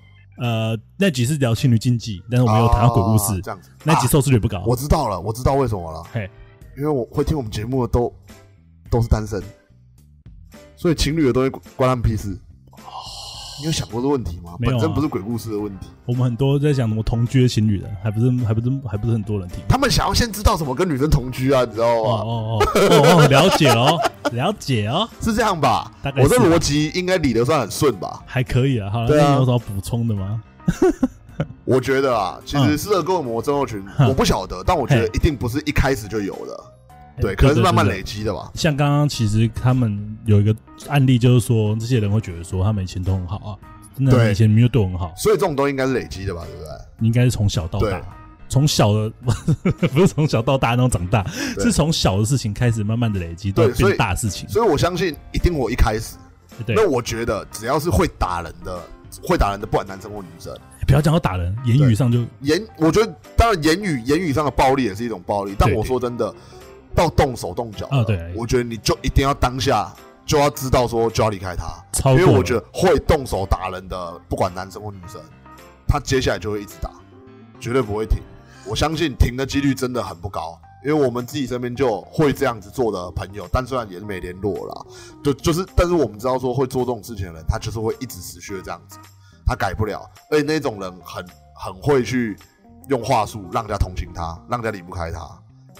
[0.42, 3.70] 呃，那集是聊情侣禁忌，但是我们有谈到鬼故事啊，这样子。
[3.84, 4.62] 那集啊收视率不高。
[4.66, 6.02] 我知道了，我知道为什么了。
[6.12, 6.28] 嘿，
[6.76, 8.12] 因为我会听我们节目的都
[8.90, 9.42] 都是单身，
[10.76, 12.36] 所以情侣的东西关他们屁事。
[13.60, 14.54] 你有想过这个问题吗？
[14.58, 19.58] 没有啊本身不是鬼故事的问题，我们很多在讲什么同居的情侣的，还不是还不是还不是很多人听。
[19.68, 22.10] 他们想要先知道怎么跟女生同居啊，你知道哦吗？
[22.24, 23.98] 哦哦哦哦，了解哦，
[24.32, 26.10] 了解哦，是这样吧大？
[26.10, 28.22] 概是我这逻辑应该理得算很顺吧？
[28.26, 28.90] 还可以啊。
[28.90, 30.42] 好了，对啊那你有什么补充的吗？
[31.64, 36.60] 我觉得啊，其实嗯斯德哥尔摩症候群，哼我不晓得，但我觉得嘿一定不是一开始就有的，
[37.20, 38.50] 对，哎可能是慢慢累积的吧。
[38.54, 40.54] 像刚刚其实他们有一个
[40.88, 43.50] 案例，就是说这些人会觉得说他们以前都很好啊，
[43.96, 46.70] 真的以前明明就对我很好，所以这种东西应该是累积的吧，对不对？
[46.98, 48.02] 你应该是从小到大，
[48.48, 49.10] 从小的
[49.92, 51.24] 不是从小到大那种长大，
[51.58, 54.48] 是从小的事情开始慢慢的累积，到对变大的事情。
[54.48, 56.16] 所以我相信一定我一开始，
[56.66, 56.74] 对。
[56.74, 58.78] 那，我觉得只要是会打人的，
[59.22, 60.54] 会打人的，不管男生或女生，
[60.86, 66.34] 不要讲到打人，言语上就言，我觉得当然言语言语上的暴力也是一种暴力，但我说真的，
[66.94, 69.92] 到动手动脚啊对我觉得你就一定要当下
[70.26, 71.66] 就要知道说就要离开他。
[72.12, 75.20] 因为我觉得会动手打人的，不管男生或女生，
[75.86, 76.90] 他接下来就会一直打，
[77.60, 78.22] 绝对不会停。
[78.64, 84.86] 我相信停的几率真的很不高，因为我们自己身边就会这样子做的朋友，但虽然也是没联络啦，
[85.22, 88.98] 就就是，但是我们知道说会做这种事情的人，他就是会一直持续的这样子，
[89.44, 92.38] 他改不了，而且那种人很很会去
[92.88, 95.20] 用话术让人家同情他，让人家离不开他。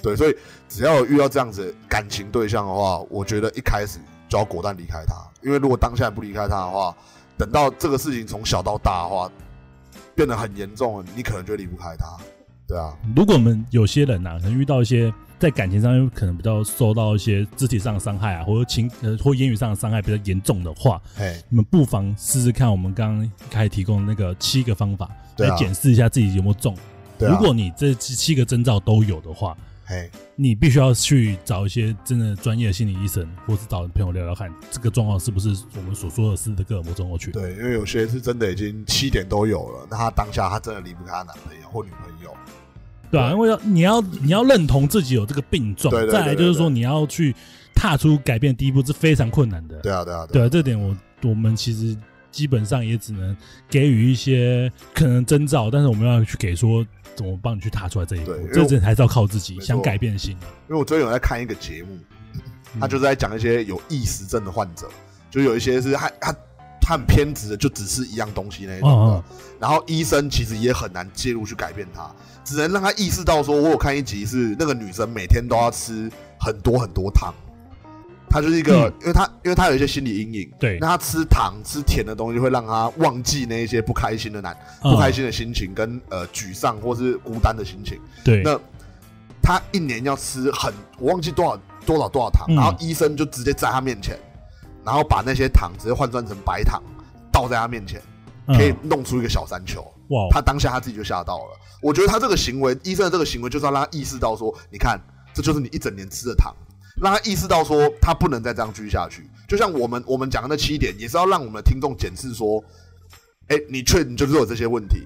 [0.03, 0.36] 对，所以
[0.68, 3.98] 只要有遇到这样子的感情对象的话，我觉得一开始
[4.28, 6.94] 就要果断离开他，因为如果当下不离开他的话，
[7.36, 9.30] 等到这个事情从小到大的话
[10.14, 12.07] 变得很严重了，你可能就离不开他。
[12.66, 26.72] 对啊，如果我们有些人呐、可能遇到一些在感情上可能比较受到一些肢体上的伤害啊，或者情呃或言语上的伤害比较严重的话，嘿，你们不妨试试看我们刚刚一开始提供的那个七个方法，来检视一下自己有没有中。
[26.74, 26.78] 啊，
[27.18, 29.57] 如果你这七七个征兆都有的话，
[29.91, 37.32] 嘿，你必须要去找一些真的专业的心理医生，或是找朋友聊聊看，这个状况是不是我们所说的是的个尔摩症候群。
[37.32, 42.32] 对，因为有些是真的已经七点都有了，那他当下他真的离不开他男朋友或女朋友。
[43.11, 47.34] 对啊，因为要你要你要认同自己有这个病状，对对对再来就是说你要去
[47.74, 49.80] 踏出改变第一步是非常困难的。
[49.80, 51.97] 对啊，对啊，对啊，啊，这点我我们其实
[52.31, 53.37] 基本上也只能
[53.68, 60.47] 给予一些可能征兆，但是我们要去给说怎么帮你去踏出来这一步这，这点还是要靠自己想改变的心啊。
[60.68, 61.99] 因为我最近有在看一个节目，
[62.74, 64.89] 嗯他就是在讲一些有意识症的患者，
[65.31, 66.35] 就有一些是他他
[66.81, 68.97] 他很偏执的，就只是一样东西那一种的。
[68.97, 69.24] 哦
[69.61, 72.11] 然后医生其实也很难介入去改变他，
[72.43, 77.35] 只能让他意识到说，我有看一集是那个女生每天都要吃很多很多糖，
[78.31, 78.95] 她就是一个，嗯。
[79.01, 80.78] 因为他因为他有一些心理阴影，对。
[80.81, 84.93] 那他吃糖吃甜的东西会让他忘记那一些不开心的难嗯。
[84.93, 88.01] 不开心的心情跟呃沮丧或是孤单的心情。
[88.24, 88.59] 对，那
[89.43, 92.55] 他一年要吃很，我忘记多少多少多少糖，嗯。
[92.55, 94.16] 然后医生就直接在他面前，
[94.85, 96.81] 然后把那些糖直接换算成白糖，
[97.33, 98.01] 倒在他面前，
[98.47, 98.57] 嗯。
[98.57, 99.83] 可以弄出一个小山丘。
[100.11, 101.59] 哇，他当下他自己就吓到了。
[101.81, 105.01] 我觉得他这个行为，医生的这个行为就是要让他意识到说，你看，
[105.33, 106.55] 这就是你一整年吃的糖，
[107.01, 109.28] 让他意识到说，他不能再这样继续下去。
[109.48, 112.62] 就像我们我们讲的那七点，也是要让我们的听众检视说，
[113.48, 115.03] 哎、你确定就是有这些问题，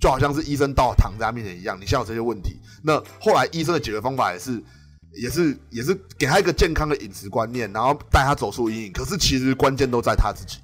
[0.00, 2.60] 就好像是医生到躺在他面前一样，你现有这些问题。
[2.82, 4.62] 那后来医生的解决方法也是。
[5.14, 8.92] 也是也是给他一个健康的饮食观念，然后带他走出阴影。
[8.92, 10.56] 可是其实关键都在他自己，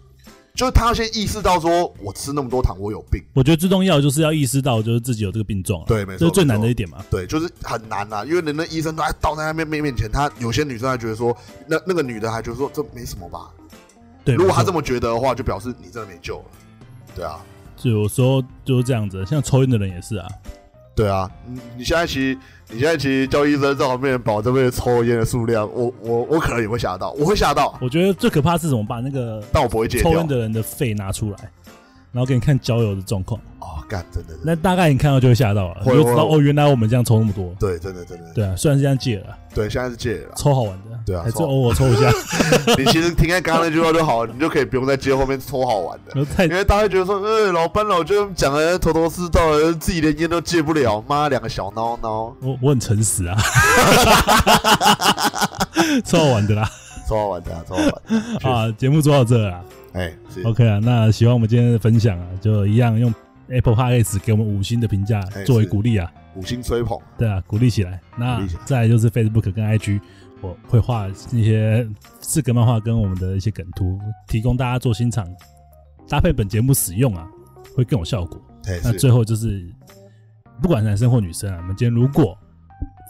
[0.59, 3.23] 就是他要先意识到说，我吃那么多糖，我有病。
[3.33, 6.99] 我觉得最重要的就是要意识到，就是自己有这个病状啊，对没错这是最难的一点嘛。
[7.09, 11.33] 对，就是很难啊，因为人的医生都还倒在他面面面前，他有些女生还觉得说，
[11.69, 13.49] 那那个女的还觉得说这没什么吧。
[14.25, 16.45] 对，如果她这么觉得的话，就表示你真的没救了。
[17.15, 17.39] 对啊，
[17.77, 20.27] 就有时候就是这样子，像抽烟的人也是啊，
[20.99, 22.39] 对啊，你你现在其实
[22.71, 30.11] 你现在其实叫医生在我面前保这边抽烟的数量，我我我可能也会吓到，我会吓到，我觉得最可怕是怎么把那个但我不会戒掉。
[30.11, 30.27] 抽烟。
[30.27, 31.37] 的人的肺拿出来，
[32.11, 34.43] 然后给你看交友的状况，哦，干，真的，真的。
[34.45, 37.55] 那大概你看到就会吓到了，你会会就知道哦，原来我们这样抽那么多。
[37.61, 40.33] 对，真的真的，对啊，虽然是这样戒了，对，现在是戒了啦。
[40.37, 42.11] 抽好玩的，对啊还是偶尔抽一下，
[42.77, 46.21] 你其实听看刚刚那句话就好了，你就可以不用再接后面抽好玩的。
[46.47, 53.37] 因为大家会觉得说，呃，老班老就讲的头头是道的，自己连烟都戒不了，妈两个小孬孬，我我很诚实啊，
[56.05, 56.69] 抽好玩的啦。
[57.09, 57.93] 超好玩的、啊，超好玩
[58.43, 58.51] 的。
[58.51, 59.63] 啊，节目做到这了啦。
[59.95, 63.13] 哎，是，，OK 啊，那喜欢我们今天的分享啊，就一样用
[63.49, 67.99] Apple Podcast 给我们五星的评价哎作为鼓励啊，五星吹捧，对啊，鼓励起来。
[68.19, 69.99] 那再来就是 Facebook 跟 IG，
[70.41, 71.89] 我会画一些
[72.20, 75.28] 四格漫画跟我们的一些梗图，提供大家做欣赏，
[76.09, 77.28] 搭配本节目使用啊，
[77.74, 78.41] 会更有效果。
[78.84, 79.68] 那最后就是，
[80.62, 82.36] 不管男生或女生啊，我们今天如果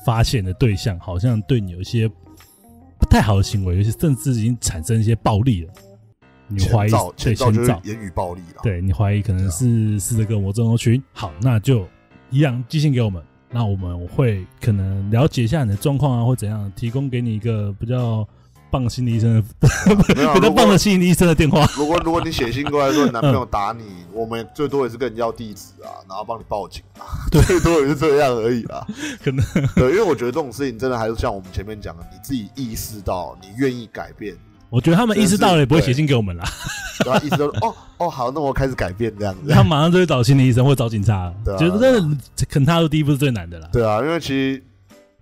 [0.07, 5.73] 发现的对象好像对你有一些不太好的行为，有些甚至已经产生一些暴力了，
[6.47, 8.61] 你怀疑前兆对前兆就是，言语暴力了。
[8.63, 11.03] 对你怀疑可能是斯德哥尔摩症候群。
[11.13, 11.87] 好，那就
[12.31, 18.27] 一样寄信给我们，那我们会可能了解一下你的状况啊，或怎样，提供给你一个比较
[18.71, 19.43] 棒的心理医生的
[20.07, 21.65] 比较棒的心理医生的电话。
[21.75, 28.87] 如果如果你写信过来说你男朋友打你，我们最多也是跟你要地址啊，然后帮你报警啊， 最多也是这样而已啦。
[29.25, 29.43] 可能
[29.75, 34.37] 对，因为我觉得这种事情真的还是像我们前面讲的，你自己意识到，你愿意改变，
[34.71, 36.45] 我觉得他们意识到了也不会写信给我们啦，
[37.05, 37.21] 对吧？
[37.25, 39.51] 意识到哦 哦好，那我开始改变这样子。
[39.51, 41.33] 他马上就会找心理医生或找警察。
[41.45, 43.69] 对啊觉得真的肯踏入第一步是最难的啦。
[43.73, 44.63] 对啊，因为其实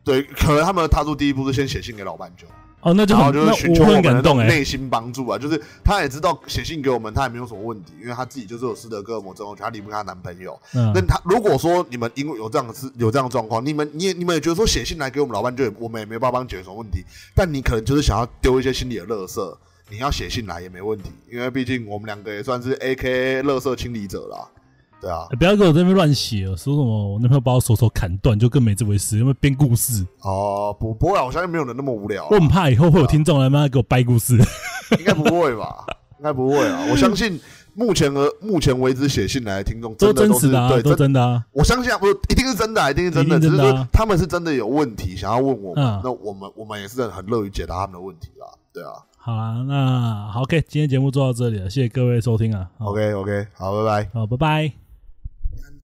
[0.04, 2.46] 对，可能他们踏出第一步是先写信给老板就，
[2.86, 4.46] 哦，那就然后很那就是寻求很感动哎。
[4.46, 10.56] 内心帮助啊，就是他也知道写信给我们，他也没有什么问题，因为他自己就是有斯德哥尔摩症候群，他离不开她男朋友。
[10.72, 19.56] 嗯那他如果说你们因为有这样的事有这样的状况，你们你也你们也觉得说写信来给我们老板就也我们也没办法帮你解决什么问题，但你可能就是想要丢一些心理的垃圾，
[19.90, 24.46] 你要写信来也没问题，因为毕竟我们两个也算是 A K A 垃圾清理者啦，
[25.00, 30.06] 对啊，不要给我在那边乱写哦，说什么我男朋友把我手手砍断，就更没这回事，因为编故事。
[30.22, 34.36] 哦不不会啊，我相信没有人那么无聊啊、我很怕以后会有听众来妈给我掰故事。
[34.98, 35.84] 应该不会吧？
[36.18, 36.86] 应该不会啊！
[36.90, 37.38] 我相信
[37.74, 41.44] 目前而目前为止写信来的听众都真的都是真实的啊，都对真真的啊。
[41.52, 48.46] 我相信啊，不一定是真的啊，一定是真的，一定真的啊只是说他们是真的有问题想要问我们，嗯那我们我们也是很乐于解答他们的问题啦。
[48.72, 52.70] 对啊好啦，那好，OK，今天节目做到这里了，谢谢各位收听啊。
[52.78, 54.10] 好，OK OK，好，拜拜。
[54.14, 54.85] 好，拜拜。